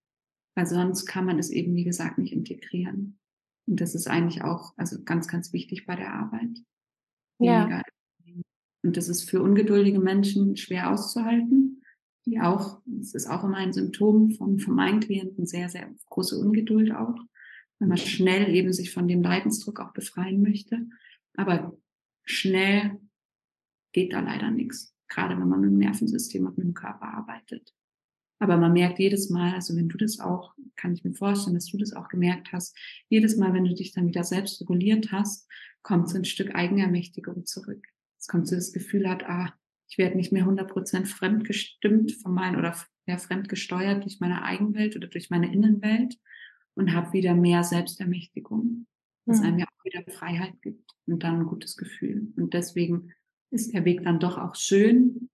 [0.55, 3.19] Weil sonst kann man es eben, wie gesagt, nicht integrieren.
[3.67, 6.63] Und das ist eigentlich auch, also ganz, ganz wichtig bei der Arbeit.
[7.39, 7.81] Ja.
[8.83, 11.74] Und das ist für ungeduldige Menschen schwer auszuhalten
[12.25, 16.37] die auch, es ist auch immer ein Symptom von, von meinen Klienten, sehr, sehr große
[16.37, 17.15] Ungeduld auch,
[17.79, 20.87] wenn man schnell eben sich von dem Leidensdruck auch befreien möchte.
[21.35, 21.77] Aber
[22.23, 22.99] schnell
[23.91, 27.73] geht da leider nichts, gerade wenn man mit dem Nervensystem und mit dem Körper arbeitet.
[28.39, 31.67] Aber man merkt jedes Mal, also wenn du das auch, kann ich mir vorstellen, dass
[31.67, 35.47] du das auch gemerkt hast, jedes Mal, wenn du dich dann wieder selbst reguliert hast,
[35.83, 37.85] kommt so ein Stück Eigenermächtigung zurück.
[38.19, 39.53] Es kommt so das Gefühl hat, ah,
[39.87, 42.75] ich werde nicht mehr 100% fremdgestimmt von meinen oder
[43.07, 46.17] ja, fremdgesteuert durch meine Eigenwelt oder durch meine Innenwelt
[46.75, 48.87] und habe wieder mehr Selbstermächtigung,
[49.25, 49.45] was mhm.
[49.45, 52.33] einem ja auch wieder Freiheit gibt und dann ein gutes Gefühl.
[52.35, 53.13] Und deswegen
[53.51, 55.29] ist der Weg dann doch auch schön,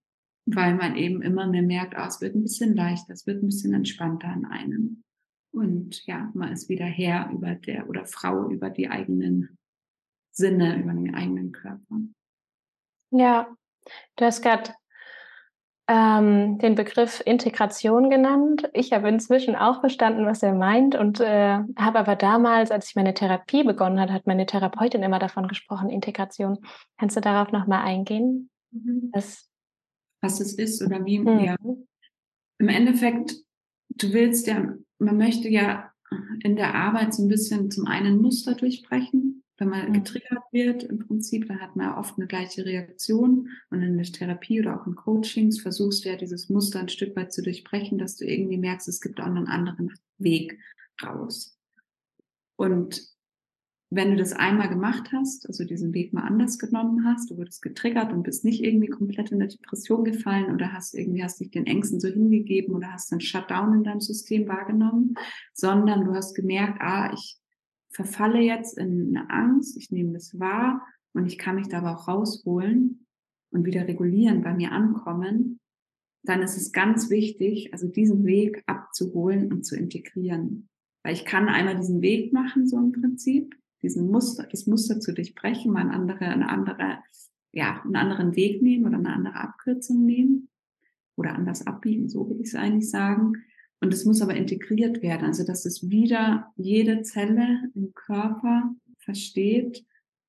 [0.45, 3.47] weil man eben immer mehr merkt, oh, es wird ein bisschen leichter, es wird ein
[3.47, 5.03] bisschen entspannter an einem.
[5.53, 9.57] Und ja, man ist wieder Herr über der oder Frau über die eigenen
[10.31, 12.01] Sinne, über den eigenen Körper.
[13.11, 13.53] Ja,
[14.15, 14.71] Du hast gerade
[15.87, 18.69] ähm, den Begriff Integration genannt.
[18.73, 22.95] Ich habe inzwischen auch verstanden, was er meint und äh, habe aber damals, als ich
[22.95, 26.59] meine Therapie begonnen hat, hat meine Therapeutin immer davon gesprochen, Integration.
[26.97, 28.49] Kannst du darauf nochmal eingehen?
[28.71, 29.09] Mhm.
[29.11, 29.49] Was,
[30.21, 31.19] was es ist oder wie?
[31.19, 31.39] Mhm.
[31.39, 31.55] Ja.
[32.59, 33.35] Im Endeffekt,
[33.89, 35.91] du willst ja, man möchte ja
[36.43, 39.93] in der Arbeit so ein bisschen zum einen Muster durchbrechen wenn man mhm.
[39.93, 43.49] getriggert wird, im Prinzip, dann hat man oft eine gleiche Reaktion.
[43.69, 47.15] Und in der Therapie oder auch in Coachings versuchst du ja dieses Muster ein Stück
[47.15, 50.57] weit zu durchbrechen, dass du irgendwie merkst, es gibt auch einen anderen Weg
[51.03, 51.55] raus.
[52.55, 53.07] Und
[53.91, 57.61] wenn du das einmal gemacht hast, also diesen Weg mal anders genommen hast, du wurdest
[57.61, 61.51] getriggert und bist nicht irgendwie komplett in eine Depression gefallen oder hast irgendwie hast dich
[61.51, 65.13] den Ängsten so hingegeben oder hast einen Shutdown in deinem System wahrgenommen,
[65.53, 67.40] sondern du hast gemerkt, ah, ich
[67.91, 71.95] verfalle jetzt in eine Angst, ich nehme das wahr und ich kann mich da aber
[71.95, 73.05] auch rausholen
[73.51, 75.59] und wieder regulieren, bei mir ankommen,
[76.23, 80.69] dann ist es ganz wichtig, also diesen Weg abzuholen und zu integrieren.
[81.03, 85.13] Weil ich kann einmal diesen Weg machen, so im Prinzip, diesen Muster, das Muster zu
[85.13, 86.99] durchbrechen, mal eine andere, eine andere,
[87.51, 90.49] ja, einen anderen Weg nehmen oder eine andere Abkürzung nehmen
[91.15, 93.33] oder anders abbiegen, so will ich es eigentlich sagen.
[93.81, 99.83] Und es muss aber integriert werden, also dass es wieder jede Zelle im Körper versteht,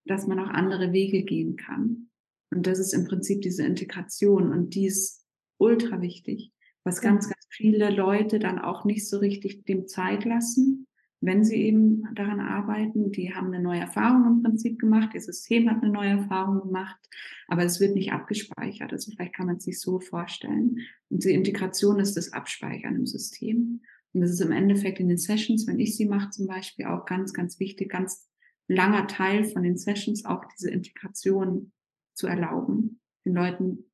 [0.06, 2.08] dass man auch andere Wege gehen kann.
[2.50, 4.52] Und das ist im Prinzip diese Integration.
[4.52, 5.24] Und die ist
[5.58, 6.50] ultra wichtig,
[6.82, 10.86] was ganz, ganz viele Leute dann auch nicht so richtig dem Zeit lassen
[11.22, 15.70] wenn sie eben daran arbeiten, die haben eine neue Erfahrung im Prinzip gemacht, ihr System
[15.70, 16.98] hat eine neue Erfahrung gemacht,
[17.46, 18.92] aber es wird nicht abgespeichert.
[18.92, 20.78] Also vielleicht kann man es sich so vorstellen.
[21.10, 23.82] Und die Integration ist das Abspeichern im System.
[24.12, 27.06] Und das ist im Endeffekt in den Sessions, wenn ich sie mache zum Beispiel, auch
[27.06, 28.28] ganz, ganz wichtig, ganz
[28.66, 31.70] langer Teil von den Sessions auch diese Integration
[32.14, 33.91] zu erlauben, den Leuten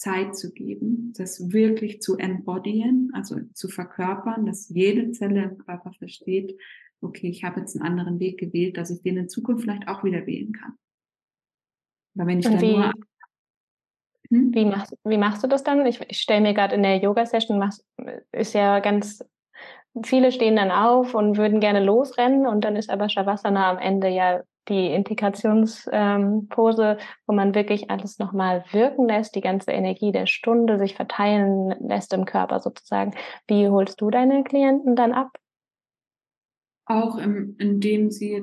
[0.00, 5.92] Zeit zu geben, das wirklich zu embodyen, also zu verkörpern, dass jede Zelle im Körper
[5.92, 6.58] versteht,
[7.02, 10.02] okay, ich habe jetzt einen anderen Weg gewählt, dass ich den in Zukunft vielleicht auch
[10.02, 10.72] wieder wählen kann.
[12.16, 12.92] Aber wenn ich Und dann wie, nur
[14.30, 14.54] hm?
[14.54, 15.84] wie, machst, wie machst du das dann?
[15.84, 17.62] Ich, ich stelle mir gerade in der Yoga-Session,
[18.32, 19.22] ist ja ganz,
[20.02, 24.08] viele stehen dann auf und würden gerne losrennen und dann ist aber Shavasana am Ende
[24.08, 30.78] ja die Integrationspose, wo man wirklich alles nochmal wirken lässt, die ganze Energie der Stunde
[30.78, 33.12] sich verteilen lässt im Körper sozusagen.
[33.46, 35.36] Wie holst du deine Klienten dann ab?
[36.86, 38.42] Auch im, indem sie,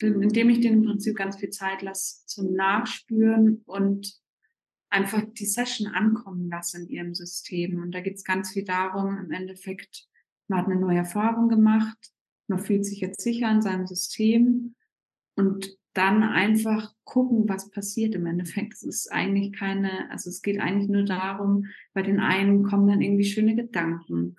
[0.00, 4.20] indem ich denen im Prinzip ganz viel Zeit lasse zum Nachspüren und
[4.90, 7.82] einfach die Session ankommen lasse in ihrem System.
[7.82, 10.06] Und da geht es ganz viel darum, im Endeffekt,
[10.48, 11.98] man hat eine neue Erfahrung gemacht,
[12.48, 14.74] man fühlt sich jetzt sicher in seinem System
[15.38, 18.74] und dann einfach gucken, was passiert im Endeffekt.
[18.74, 23.00] Es ist eigentlich keine, also es geht eigentlich nur darum, bei den einen kommen dann
[23.00, 24.36] irgendwie schöne Gedanken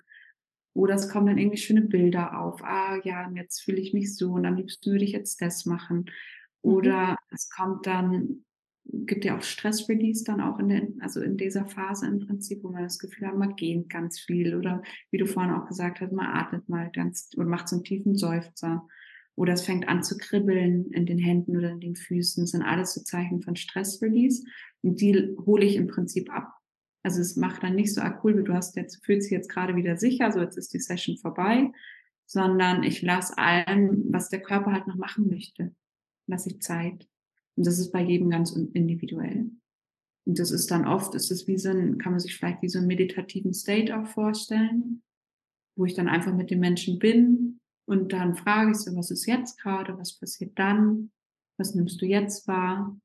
[0.72, 2.62] oder es kommen dann irgendwie schöne Bilder auf.
[2.62, 5.66] Ah ja, und jetzt fühle ich mich so und am liebsten würde ich jetzt das
[5.66, 6.06] machen.
[6.62, 6.70] Mhm.
[6.70, 7.16] Oder mhm.
[7.30, 8.44] es kommt dann,
[8.84, 12.70] gibt ja auch Stress-Release dann auch in der, also in dieser Phase im Prinzip, wo
[12.70, 16.12] man das Gefühl hat, man geht ganz viel oder wie du vorhin auch gesagt hast,
[16.12, 18.86] man atmet mal ganz und macht so einen tiefen Seufzer.
[19.36, 22.42] Oder es fängt an zu kribbeln in den Händen oder in den Füßen.
[22.42, 24.44] Das sind alles so Zeichen von Stress-Release.
[24.82, 26.52] Und die hole ich im Prinzip ab.
[27.02, 29.76] Also es macht dann nicht so, ah cool, du hast jetzt, fühlst dich jetzt gerade
[29.76, 31.72] wieder sicher, so jetzt ist die Session vorbei,
[32.26, 35.74] sondern ich lasse allem, was der Körper halt noch machen möchte,
[36.26, 37.08] lasse ich Zeit.
[37.56, 39.50] Und das ist bei jedem ganz individuell.
[40.26, 42.68] Und das ist dann oft, ist es wie so ein, kann man sich vielleicht wie
[42.68, 45.02] so einen meditativen State auch vorstellen,
[45.76, 49.26] wo ich dann einfach mit den Menschen bin, und dann frage ich so, was ist
[49.26, 51.10] jetzt gerade, was passiert dann,
[51.56, 52.98] was nimmst du jetzt wahr?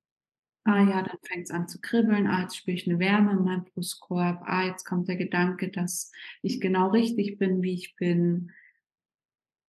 [0.63, 3.43] Ah ja, dann fängt es an zu kribbeln, ah, jetzt spüre ich eine Wärme in
[3.43, 6.11] meinem Brustkorb, ah, jetzt kommt der Gedanke, dass
[6.41, 8.51] ich genau richtig bin, wie ich bin.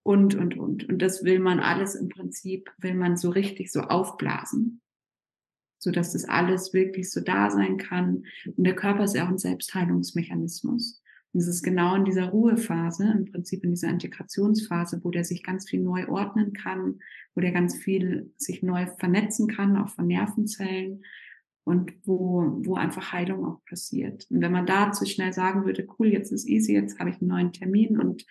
[0.02, 0.88] Und, und, und.
[0.88, 4.80] Und das will man alles im Prinzip, will man so richtig so aufblasen.
[5.78, 8.24] So dass das alles wirklich so da sein kann.
[8.56, 11.02] Und der Körper ist ja auch ein Selbstheilungsmechanismus.
[11.36, 15.68] Es ist genau in dieser Ruhephase, im Prinzip in dieser Integrationsphase, wo der sich ganz
[15.68, 17.00] viel neu ordnen kann,
[17.34, 21.04] wo der ganz viel sich neu vernetzen kann, auch von Nervenzellen
[21.64, 24.26] und wo, wo einfach Heilung auch passiert.
[24.30, 27.28] Und wenn man dazu schnell sagen würde, cool, jetzt ist easy, jetzt habe ich einen
[27.28, 28.24] neuen Termin und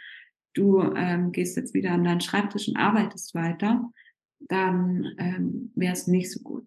[0.53, 3.91] du ähm, gehst jetzt wieder an deinen Schreibtisch und arbeitest weiter,
[4.39, 6.65] dann ähm, wäre es nicht so gut.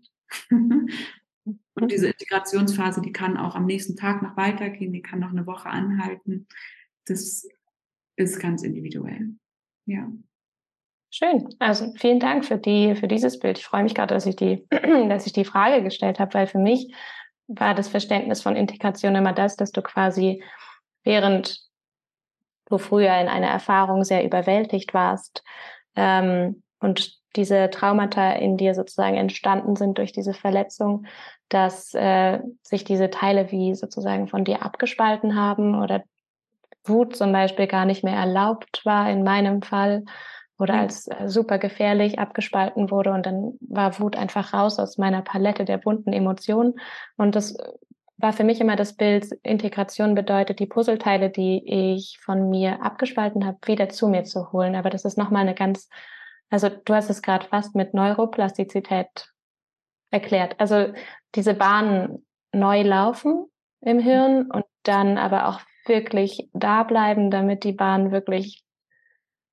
[1.74, 5.46] Und diese Integrationsphase, die kann auch am nächsten Tag noch weitergehen, die kann noch eine
[5.46, 6.46] Woche anhalten.
[7.06, 7.46] Das
[8.16, 9.34] ist ganz individuell.
[9.86, 10.10] Ja.
[11.10, 11.48] Schön.
[11.58, 13.58] Also vielen Dank für die, für dieses Bild.
[13.58, 16.58] Ich freue mich gerade, dass ich die, dass ich die Frage gestellt habe, weil für
[16.58, 16.92] mich
[17.46, 20.42] war das Verständnis von Integration immer das, dass du quasi
[21.04, 21.60] während
[22.66, 25.42] du früher in einer Erfahrung sehr überwältigt warst
[25.96, 31.06] ähm, und diese Traumata in dir sozusagen entstanden sind durch diese Verletzung,
[31.48, 36.02] dass äh, sich diese Teile wie sozusagen von dir abgespalten haben oder
[36.84, 40.04] Wut zum Beispiel gar nicht mehr erlaubt war in meinem Fall
[40.58, 40.80] oder mhm.
[40.80, 45.64] als äh, super gefährlich abgespalten wurde und dann war Wut einfach raus aus meiner Palette
[45.64, 46.74] der bunten Emotionen
[47.16, 47.56] und das
[48.18, 53.46] war für mich immer das Bild, Integration bedeutet, die Puzzleteile, die ich von mir abgespalten
[53.46, 54.74] habe, wieder zu mir zu holen.
[54.74, 55.88] Aber das ist nochmal eine ganz
[56.50, 59.32] also du hast es gerade fast mit Neuroplastizität
[60.10, 60.58] erklärt.
[60.58, 60.92] Also
[61.34, 63.46] diese Bahnen neu laufen
[63.80, 68.64] im Hirn und dann aber auch wirklich da bleiben, damit die Bahn wirklich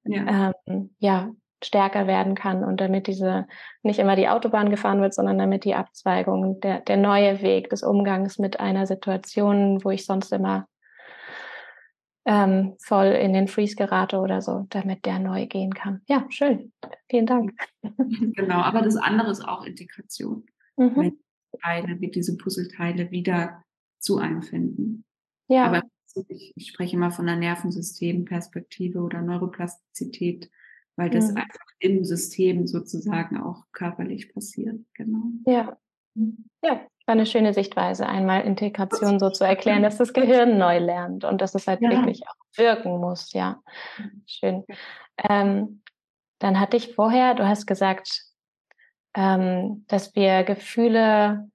[0.04, 0.54] ja.
[0.68, 1.32] Ähm, ja
[1.64, 3.48] stärker werden kann und damit diese
[3.82, 7.82] nicht immer die Autobahn gefahren wird, sondern damit die Abzweigung, der, der neue Weg des
[7.82, 10.68] Umgangs mit einer Situation, wo ich sonst immer
[12.26, 16.02] ähm, voll in den Freeze gerate oder so, damit der neu gehen kann.
[16.08, 16.74] Ja, schön.
[17.10, 17.54] Vielen Dank.
[18.36, 20.46] Genau, aber das andere ist auch Integration.
[20.76, 20.96] Mhm.
[20.96, 21.20] Wenn
[21.62, 23.64] Teile, wie diese Puzzleteile wieder
[24.00, 25.06] zu einem finden.
[25.48, 25.68] Ja.
[25.68, 25.84] Aber
[26.28, 30.50] ich, ich spreche immer von einer Nervensystemperspektive oder Neuroplastizität,
[30.96, 31.38] weil das mhm.
[31.38, 34.80] einfach im System sozusagen auch körperlich passiert.
[34.94, 35.24] Genau.
[35.46, 35.78] Ja.
[36.64, 41.24] Ja, war eine schöne Sichtweise, einmal Integration so zu erklären, dass das Gehirn neu lernt
[41.24, 41.92] und dass es halt ja.
[41.92, 43.32] wirklich auch wirken muss.
[43.34, 43.62] Ja,
[44.26, 44.66] schön.
[45.30, 45.82] Ähm,
[46.40, 48.24] dann hatte ich vorher, du hast gesagt,
[49.14, 51.50] ähm, dass wir Gefühle,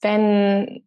[0.00, 0.84] wenn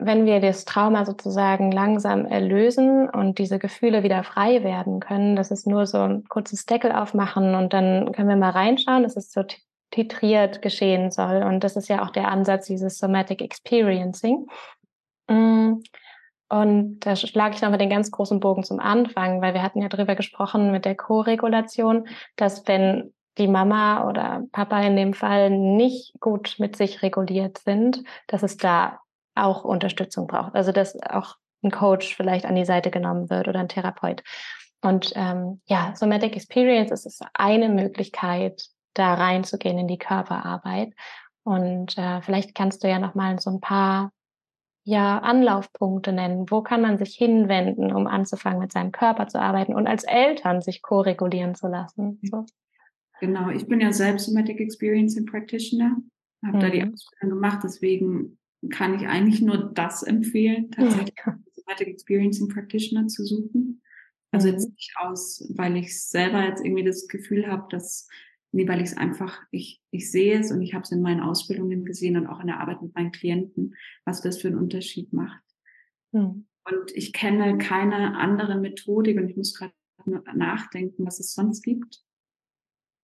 [0.00, 5.50] wenn wir das Trauma sozusagen langsam erlösen und diese Gefühle wieder frei werden können, das
[5.50, 9.30] ist nur so ein kurzes Deckel aufmachen und dann können wir mal reinschauen, dass es
[9.30, 9.42] so
[9.90, 11.42] titriert geschehen soll.
[11.42, 14.46] Und das ist ja auch der Ansatz dieses Somatic Experiencing.
[15.28, 15.82] Mm.
[16.48, 19.88] Und da schlage ich nochmal den ganz großen Bogen zum Anfang, weil wir hatten ja
[19.88, 26.18] darüber gesprochen mit der Co-Regulation, dass wenn die Mama oder Papa in dem Fall nicht
[26.18, 28.98] gut mit sich reguliert sind, dass es da
[29.36, 30.56] auch Unterstützung braucht.
[30.56, 34.22] Also dass auch ein Coach vielleicht an die Seite genommen wird oder ein Therapeut.
[34.82, 38.64] Und ähm, ja, Somatic Experience ist eine Möglichkeit,
[38.94, 40.94] da reinzugehen in die Körperarbeit.
[41.42, 44.12] Und äh, vielleicht kannst du ja noch mal so ein paar
[44.84, 46.50] ja, Anlaufpunkte nennen.
[46.50, 50.62] Wo kann man sich hinwenden, um anzufangen, mit seinem Körper zu arbeiten und als Eltern
[50.62, 52.18] sich ko-regulieren zu lassen?
[52.22, 52.44] So.
[53.20, 55.96] Genau, ich bin ja selbst Somatic Experiencing Practitioner,
[56.44, 56.60] habe mhm.
[56.60, 56.94] da die mhm.
[56.94, 58.38] Ausbildung gemacht, deswegen
[58.70, 61.38] kann ich eigentlich nur das empfehlen, tatsächlich ja.
[61.54, 63.82] Somatic Experiencing Practitioner zu suchen.
[64.32, 64.54] Also mhm.
[64.54, 68.08] jetzt nicht aus, weil ich selber jetzt irgendwie das Gefühl habe, dass
[68.52, 71.20] Nee, weil ich es einfach, ich, ich sehe es und ich habe es in meinen
[71.20, 75.12] Ausbildungen gesehen und auch in der Arbeit mit meinen Klienten, was das für einen Unterschied
[75.12, 75.42] macht.
[76.12, 76.46] Mhm.
[76.64, 79.72] Und ich kenne keine andere Methodik und ich muss gerade
[80.34, 82.02] nachdenken, was es sonst gibt,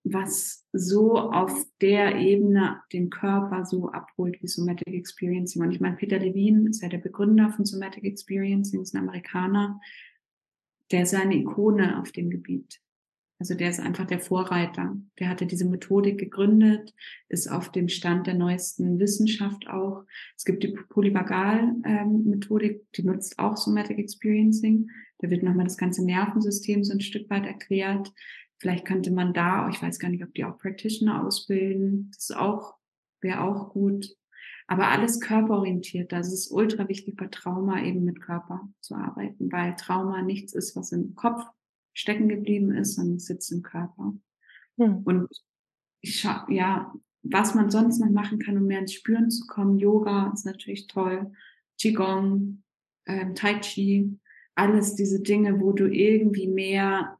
[0.04, 5.62] was so auf der Ebene den Körper so abholt wie Somatic Experiencing.
[5.62, 9.80] Und ich meine, Peter Levine ist ja der Begründer von Somatic Experiencing, ist ein Amerikaner,
[10.92, 12.80] der ist eine Ikone auf dem Gebiet.
[13.38, 14.96] Also der ist einfach der Vorreiter.
[15.18, 16.94] Der hatte diese Methodik gegründet,
[17.28, 20.04] ist auf dem Stand der neuesten Wissenschaft auch.
[20.36, 24.90] Es gibt die Polyvagal-Methodik, die nutzt auch Somatic Experiencing.
[25.18, 28.10] Da wird nochmal das ganze Nervensystem so ein Stück weit erklärt.
[28.58, 32.10] Vielleicht könnte man da, ich weiß gar nicht, ob die auch Practitioner ausbilden.
[32.14, 32.76] Das ist auch,
[33.20, 34.16] wäre auch gut.
[34.66, 36.10] Aber alles körperorientiert.
[36.10, 40.74] Das ist ultra wichtig bei Trauma eben mit Körper zu arbeiten, weil Trauma nichts ist,
[40.74, 41.44] was im Kopf
[41.96, 44.14] stecken geblieben ist, sondern sitzt im Körper.
[44.76, 44.98] Hm.
[45.04, 45.28] Und
[46.02, 46.92] ich scha ja,
[47.22, 49.78] was man sonst noch machen kann, um mehr ins Spüren zu kommen.
[49.78, 51.32] Yoga ist natürlich toll.
[51.80, 52.62] Qigong,
[53.06, 54.18] ähm, Tai Chi,
[54.54, 57.18] alles diese Dinge, wo du irgendwie mehr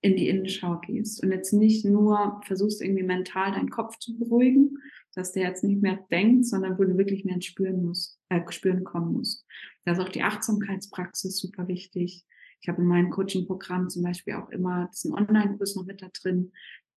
[0.00, 4.78] in die Innenschau gehst und jetzt nicht nur versuchst irgendwie mental deinen Kopf zu beruhigen,
[5.14, 8.40] dass der jetzt nicht mehr denkt, sondern wo du wirklich mehr ins Spüren musst, äh,
[8.50, 9.46] Spüren kommen musst.
[9.84, 12.24] Da ist auch die Achtsamkeitspraxis super wichtig.
[12.64, 16.50] Ich habe in meinem Coaching-Programm zum Beispiel auch immer diesen Online-Kurs noch mit da drin,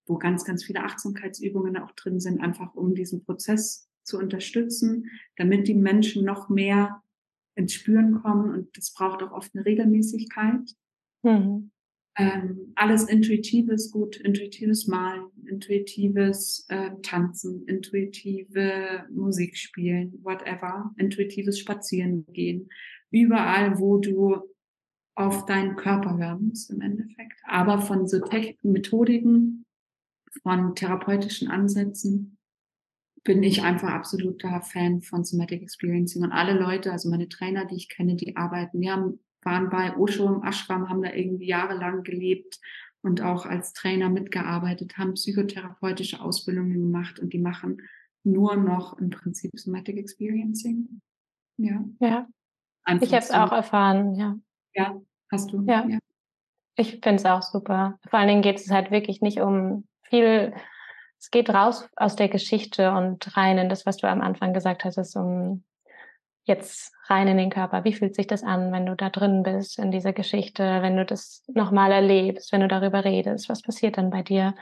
[0.06, 5.68] wo ganz, ganz viele Achtsamkeitsübungen auch drin sind, einfach um diesen Prozess zu unterstützen, damit
[5.68, 7.04] die Menschen noch mehr
[7.56, 8.50] ins Spüren kommen.
[8.54, 10.74] Und das braucht auch oft eine Regelmäßigkeit.
[11.24, 11.72] Mhm.
[12.18, 22.26] Ähm, alles Intuitives, gut, intuitives Malen, intuitives äh, Tanzen, intuitive Musik spielen, whatever, intuitives Spazieren
[22.32, 22.70] gehen.
[23.12, 24.48] Überall, wo du
[25.18, 27.42] auf deinen Körper hören musst im Endeffekt.
[27.44, 29.66] Aber von so Tech Methodiken,
[30.44, 32.38] von therapeutischen Ansätzen
[33.24, 36.24] bin ich einfach absoluter Fan von Somatic Experiencing.
[36.24, 39.98] Und alle Leute, also meine Trainer, die ich kenne, die arbeiten, die haben, waren bei
[39.98, 42.60] Osho im Ashram, haben da irgendwie jahrelang gelebt
[43.02, 47.82] und auch als Trainer mitgearbeitet, haben psychotherapeutische Ausbildungen gemacht und die machen
[48.24, 51.02] nur noch im Prinzip Somatic Experiencing.
[51.58, 51.84] Ja.
[52.00, 52.28] Ja.
[52.84, 54.38] Einfach ich habe es auch erfahren, ja.
[54.78, 54.96] Ja,
[55.32, 55.64] hast du.
[55.66, 55.86] Ja.
[55.88, 55.98] ja.
[56.76, 57.98] Ich finde es auch super.
[58.08, 60.54] Vor allen Dingen geht es halt wirklich nicht um viel,
[61.20, 64.86] es geht raus aus der Geschichte und rein in das, was du am Anfang gesagt
[64.86, 65.64] hast, ist um
[66.44, 67.84] jetzt rein in den Körper.
[67.84, 71.04] Wie fühlt sich das an, wenn du da drin bist in dieser Geschichte, wenn du
[71.04, 73.50] das nochmal erlebst, wenn du darüber redest?
[73.50, 74.54] Was passiert dann bei dir?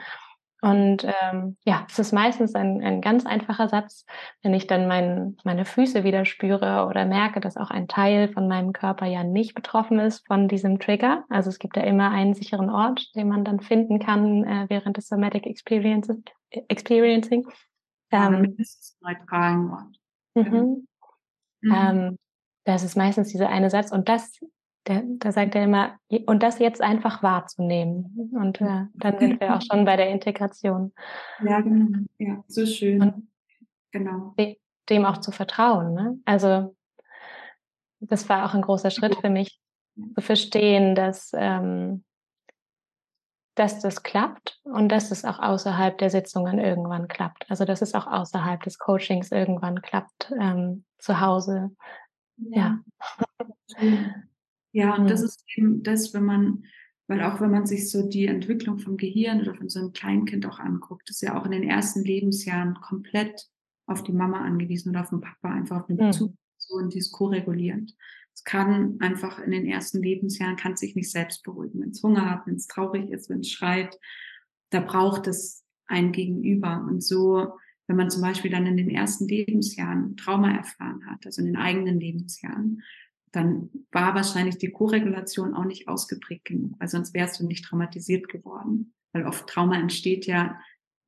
[0.62, 4.06] Und ähm, ja, es ist meistens ein, ein ganz einfacher Satz,
[4.42, 8.48] wenn ich dann mein, meine Füße wieder spüre oder merke, dass auch ein Teil von
[8.48, 11.24] meinem Körper ja nicht betroffen ist von diesem Trigger.
[11.30, 14.98] Also es gibt ja immer einen sicheren Ort, den man dann finden kann äh, während
[14.98, 16.10] des Somatic Experience,
[16.50, 17.48] Experiencing.
[18.12, 20.00] Ähm, ist neutralen Ort.
[20.36, 20.88] Mhm.
[21.62, 21.74] Mhm.
[21.74, 22.18] Ähm,
[22.64, 24.40] das ist meistens dieser eine Satz und das
[24.88, 28.32] der, da sagt er immer, und das jetzt einfach wahrzunehmen.
[28.40, 30.94] Und äh, dann sind wir auch schon bei der Integration.
[31.44, 32.00] Ja, genau.
[32.20, 33.02] Ja, so schön.
[33.02, 33.28] Und
[33.92, 34.36] genau.
[34.90, 35.94] Dem auch zu vertrauen.
[35.94, 36.20] Ne?
[36.26, 36.76] Also
[38.00, 39.60] das war auch ein großer Schritt für mich,
[40.16, 42.04] zu verstehen, dass, ähm,
[43.56, 47.50] dass das klappt und dass es auch außerhalb der Sitzungen irgendwann klappt.
[47.50, 51.72] Also dass es auch außerhalb des Coachings irgendwann klappt, ähm, zu Hause.
[52.38, 52.80] Ja.
[53.80, 53.92] ja.
[54.76, 55.08] Ja, und mhm.
[55.08, 56.66] das ist eben das, wenn man,
[57.08, 60.46] weil auch wenn man sich so die Entwicklung vom Gehirn oder von so einem Kleinkind
[60.46, 63.48] auch anguckt, ist ja auch in den ersten Lebensjahren komplett
[63.86, 66.32] auf die Mama angewiesen oder auf den Papa, einfach auf den Bezug.
[66.32, 66.38] Mhm.
[66.58, 67.96] Person, die ist koregulierend.
[68.34, 71.80] Es kann einfach in den ersten Lebensjahren, kann sich nicht selbst beruhigen.
[71.80, 73.98] Wenn es Hunger hat, wenn es traurig ist, wenn es schreit,
[74.72, 76.86] da braucht es ein Gegenüber.
[76.86, 77.54] Und so,
[77.88, 81.56] wenn man zum Beispiel dann in den ersten Lebensjahren Trauma erfahren hat, also in den
[81.56, 82.84] eigenen Lebensjahren,
[83.36, 88.30] dann war wahrscheinlich die Koregulation auch nicht ausgeprägt genug, weil sonst wärst du nicht traumatisiert
[88.30, 88.94] geworden.
[89.14, 90.60] Weil oft Trauma entsteht ja,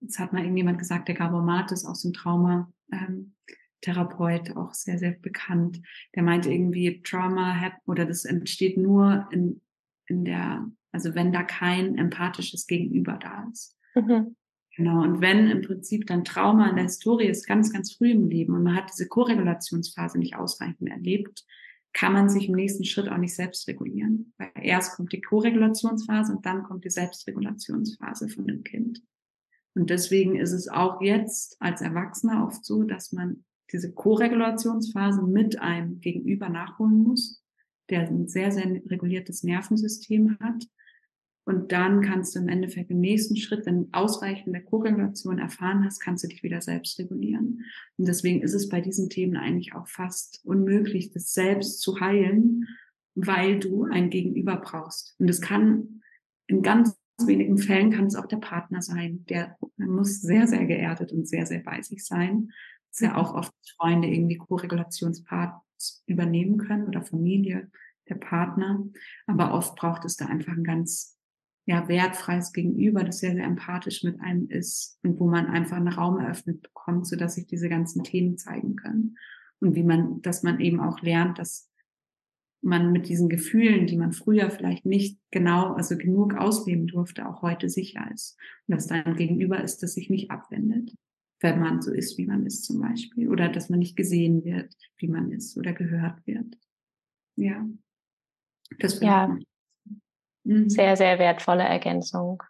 [0.01, 3.33] jetzt hat mal irgendjemand gesagt, der Gabor Mates aus dem Trauma, ähm,
[3.81, 5.81] Therapeut, auch sehr, sehr bekannt,
[6.15, 9.61] der meinte irgendwie, Trauma hat, oder das entsteht nur in,
[10.07, 13.77] in der, also wenn da kein empathisches Gegenüber da ist.
[13.95, 14.35] Mhm.
[14.75, 15.01] Genau.
[15.01, 18.53] Und wenn im Prinzip dann Trauma in der Historie ist, ganz, ganz früh im Leben
[18.53, 21.45] und man hat diese Koregulationsphase nicht ausreichend erlebt,
[21.97, 24.31] kann man sich im nächsten Schritt auch nicht selbst regulieren.
[24.37, 29.01] Weil erst kommt die Koregulationsphase und dann kommt die Selbstregulationsphase von dem Kind.
[29.73, 35.59] Und deswegen ist es auch jetzt als Erwachsener oft so, dass man diese Koregulationsphase mit
[35.59, 37.43] einem Gegenüber nachholen muss,
[37.89, 40.67] der ein sehr, sehr reguliertes Nervensystem hat.
[41.47, 45.99] Und dann kannst du im Endeffekt im nächsten Schritt, wenn du ausreichende Koregulation erfahren hast,
[45.99, 47.63] kannst du dich wieder selbst regulieren.
[47.97, 52.67] Und deswegen ist es bei diesen Themen eigentlich auch fast unmöglich, das selbst zu heilen,
[53.15, 55.15] weil du ein Gegenüber brauchst.
[55.19, 56.01] Und es kann
[56.47, 59.25] in ganz wenigen Fällen kann es auch der Partner sein.
[59.29, 62.51] Der muss sehr, sehr geerdet und sehr, sehr bei sich sein
[62.97, 67.69] dass ja auch oft Freunde irgendwie Co-Regulationsparts übernehmen können oder Familie,
[68.09, 68.83] der Partner.
[69.27, 71.16] Aber oft braucht es da einfach ein ganz
[71.67, 75.89] ja, wertfreies Gegenüber, das sehr, sehr empathisch mit einem ist und wo man einfach einen
[75.89, 79.17] Raum eröffnet bekommt, so dass sich diese ganzen Themen zeigen können.
[79.59, 81.69] Und wie man, dass man eben auch lernt, dass
[82.61, 87.41] man mit diesen Gefühlen, die man früher vielleicht nicht genau, also genug ausleben durfte, auch
[87.41, 88.37] heute sicher ist.
[88.67, 90.93] Und dass da ein Gegenüber ist, das sich nicht abwendet
[91.39, 93.29] wenn man so ist, wie man ist zum Beispiel.
[93.29, 96.57] Oder dass man nicht gesehen wird, wie man ist oder gehört wird.
[97.35, 97.67] Ja.
[98.79, 99.37] Das ja.
[100.47, 100.69] Mhm.
[100.69, 102.41] Sehr, sehr wertvolle Ergänzung.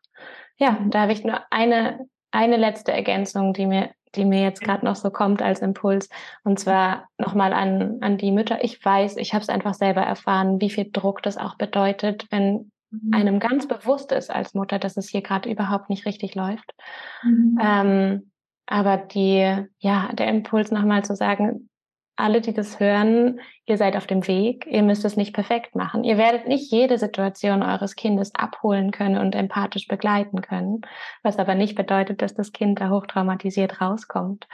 [0.58, 0.92] Ja, mhm.
[0.92, 4.96] da habe ich nur eine, eine letzte Ergänzung, die mir, die mir jetzt gerade noch
[4.96, 6.10] so kommt als Impuls.
[6.44, 8.64] Und zwar nochmal an, an die Mütter.
[8.64, 12.72] Ich weiß, ich habe es einfach selber erfahren, wie viel Druck das auch bedeutet, wenn
[12.92, 13.14] mhm.
[13.14, 16.72] einem ganz bewusst ist als Mutter, dass es hier gerade überhaupt nicht richtig läuft.
[17.24, 17.60] Mhm.
[17.62, 18.32] Ähm,
[18.68, 21.70] aber die, ja, der Impuls nochmal zu sagen,
[22.18, 26.04] alle, die das hören, ihr seid auf dem Weg, ihr müsst es nicht perfekt machen.
[26.04, 30.82] Ihr werdet nicht jede Situation eures Kindes abholen können und empathisch begleiten können,
[31.24, 34.48] was aber nicht bedeutet, dass das Kind da hochtraumatisiert rauskommt.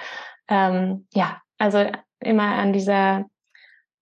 [0.48, 1.86] Ähm, ja, also
[2.20, 3.26] immer an dieser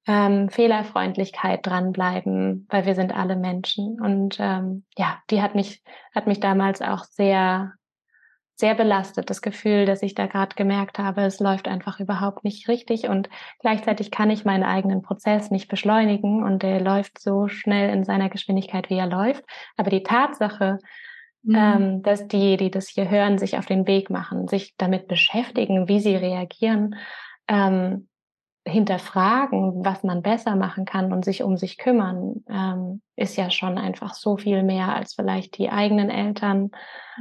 [0.08, 4.02] ähm, Fehlerfreundlichkeit dranbleiben, weil wir sind alle Menschen.
[4.02, 5.84] Und ähm, ja, die hat mich,
[6.14, 7.74] hat mich damals auch sehr
[8.56, 12.68] sehr belastet, das Gefühl, dass ich da gerade gemerkt habe, es läuft einfach überhaupt nicht
[12.68, 13.30] richtig und
[13.60, 18.30] gleichzeitig kann ich meinen eigenen Prozess nicht beschleunigen und der läuft so schnell in seiner
[18.30, 19.44] Geschwindigkeit, wie er läuft.
[19.78, 20.78] Aber die Tatsache,
[21.42, 21.56] mhm.
[21.56, 25.88] ähm, dass die, die das hier hören, sich auf den Weg machen, sich damit beschäftigen,
[25.88, 26.96] wie sie reagieren,
[27.48, 28.08] ähm,
[28.66, 33.78] hinterfragen, was man besser machen kann und sich um sich kümmern, ähm, ist ja schon
[33.78, 36.72] einfach so viel mehr, als vielleicht die eigenen Eltern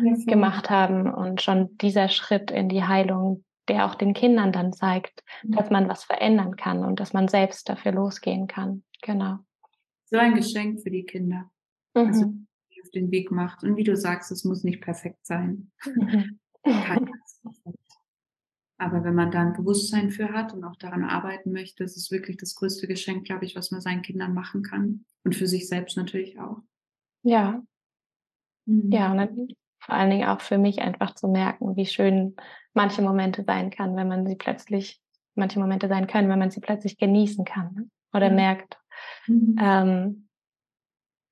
[0.02, 1.12] ja, gemacht haben.
[1.12, 5.52] Und schon dieser Schritt in die Heilung, der auch den Kindern dann zeigt, mhm.
[5.52, 8.84] dass man was verändern kann und dass man selbst dafür losgehen kann.
[9.02, 9.38] Genau.
[10.06, 11.50] So ein Geschenk für die Kinder.
[11.94, 12.06] Mhm.
[12.06, 12.24] Also,
[12.82, 13.62] auf den Weg macht.
[13.62, 15.70] Und wie du sagst, es muss nicht perfekt sein.
[15.84, 16.38] Mhm.
[18.80, 22.10] Aber wenn man da ein Bewusstsein für hat und auch daran arbeiten möchte, ist es
[22.10, 25.04] wirklich das größte Geschenk, glaube ich, was man seinen Kindern machen kann.
[25.22, 26.62] Und für sich selbst natürlich auch.
[27.22, 27.62] Ja.
[28.64, 28.90] Mhm.
[28.90, 29.48] Ja, und dann
[29.80, 32.36] vor allen Dingen auch für mich einfach zu merken, wie schön
[32.72, 35.02] manche Momente sein kann, wenn man sie plötzlich,
[35.34, 37.90] manche Momente sein können, wenn man sie plötzlich genießen kann ne?
[38.14, 38.36] oder mhm.
[38.36, 38.78] merkt,
[39.26, 39.56] mhm.
[39.60, 40.28] ähm,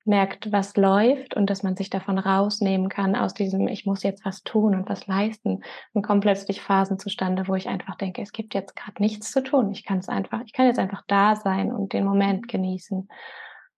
[0.08, 4.24] merkt, was läuft und dass man sich davon rausnehmen kann aus diesem, ich muss jetzt
[4.24, 5.62] was tun und was leisten.
[5.92, 9.42] Und kommen plötzlich Phasen zustande, wo ich einfach denke, es gibt jetzt gerade nichts zu
[9.42, 9.70] tun.
[9.70, 13.08] Ich kann es einfach, ich kann jetzt einfach da sein und den Moment genießen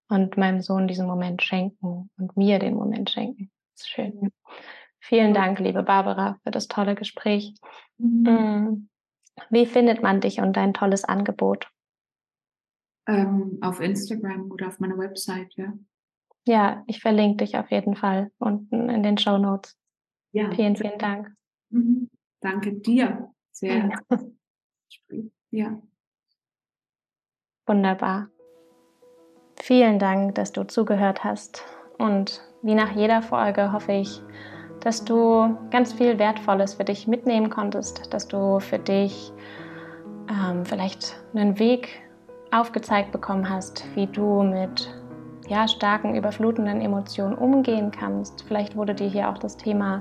[0.09, 3.51] und meinem Sohn diesen Moment schenken und mir den Moment schenken.
[3.75, 4.33] Das ist schön.
[4.99, 7.55] Vielen Dank, liebe Barbara, für das tolle Gespräch.
[7.99, 8.23] Mhm.
[8.23, 8.89] Mm.
[9.49, 11.71] Wie findet man dich und dein tolles Angebot?
[13.07, 15.73] Ähm, auf Instagram oder auf meiner Website, ja.
[16.47, 19.77] Ja, ich verlinke dich auf jeden Fall unten in den Show Notes.
[20.33, 20.51] Ja.
[20.53, 21.35] Vielen, vielen Dank.
[21.71, 22.09] Mhm.
[22.41, 23.31] Danke dir.
[23.53, 23.91] Sehr.
[25.51, 25.83] Ja.
[27.67, 28.29] Wunderbar.
[29.61, 31.65] Vielen Dank, dass du zugehört hast.
[31.99, 34.23] Und wie nach jeder Folge hoffe ich,
[34.81, 39.33] dass du ganz viel Wertvolles für dich mitnehmen konntest, dass du für dich
[40.31, 42.03] ähm, vielleicht einen Weg
[42.51, 44.89] aufgezeigt bekommen hast, wie du mit
[45.51, 48.45] ja, starken, überflutenden Emotionen umgehen kannst.
[48.47, 50.01] Vielleicht wurde dir hier auch das Thema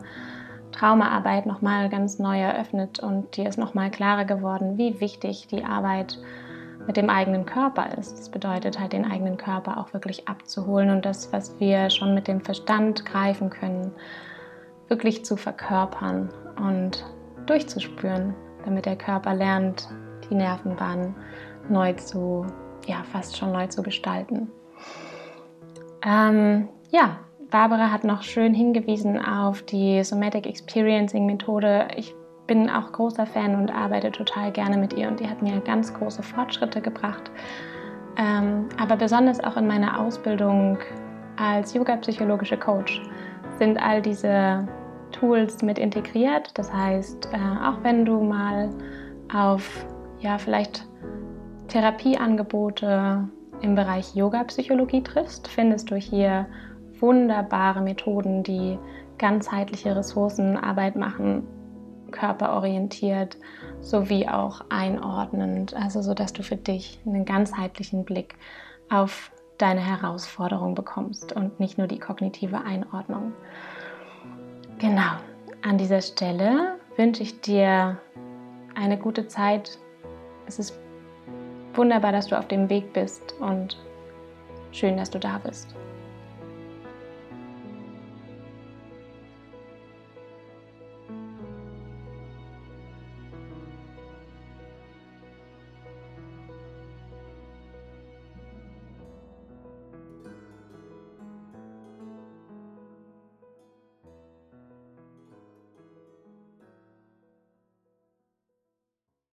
[0.72, 6.20] Traumaarbeit nochmal ganz neu eröffnet und dir ist nochmal klarer geworden, wie wichtig die Arbeit
[6.86, 8.20] mit dem eigenen Körper ist.
[8.20, 12.28] Das bedeutet halt, den eigenen Körper auch wirklich abzuholen und das, was wir schon mit
[12.28, 13.92] dem Verstand greifen können,
[14.88, 17.04] wirklich zu verkörpern und
[17.48, 18.36] durchzuspüren,
[18.66, 19.90] damit der Körper lernt,
[20.30, 21.16] die Nervenbahn
[21.70, 22.46] neu zu,
[22.86, 24.52] ja, fast schon neu zu gestalten.
[26.06, 27.18] Ähm, ja,
[27.52, 31.88] Barbara hat noch schön hingewiesen auf die Somatic Experiencing Methode.
[31.96, 32.14] Ich
[32.48, 35.94] bin auch großer Fan und arbeite total gerne mit ihr und die hat mir ganz
[35.94, 37.32] große Fortschritte gebracht.
[38.18, 40.78] Ähm, aber besonders auch in meiner Ausbildung
[41.38, 43.02] als Yoga-psychologische Coach
[43.58, 44.68] sind all diese
[45.12, 46.52] Tools mit integriert.
[46.56, 48.70] Das heißt, äh, auch wenn du mal
[49.34, 49.86] auf
[50.20, 50.86] ja vielleicht
[51.68, 53.28] Therapieangebote
[53.62, 56.48] im Bereich Yoga-Psychologie triffst, findest du hier
[57.00, 58.78] wunderbare Methoden, die
[59.18, 61.44] ganzheitliche Ressourcenarbeit machen,
[62.12, 63.38] körperorientiert
[63.82, 68.36] sowie auch einordnend, also so dass du für dich einen ganzheitlichen Blick
[68.90, 73.34] auf deine Herausforderung bekommst und nicht nur die kognitive Einordnung.
[74.80, 75.12] Genau,
[75.62, 77.98] an dieser Stelle wünsche ich dir
[78.76, 79.78] eine gute Zeit.
[80.48, 80.80] Es ist
[81.74, 83.78] wunderbar, dass du auf dem Weg bist und
[84.72, 85.76] schön, dass du da bist.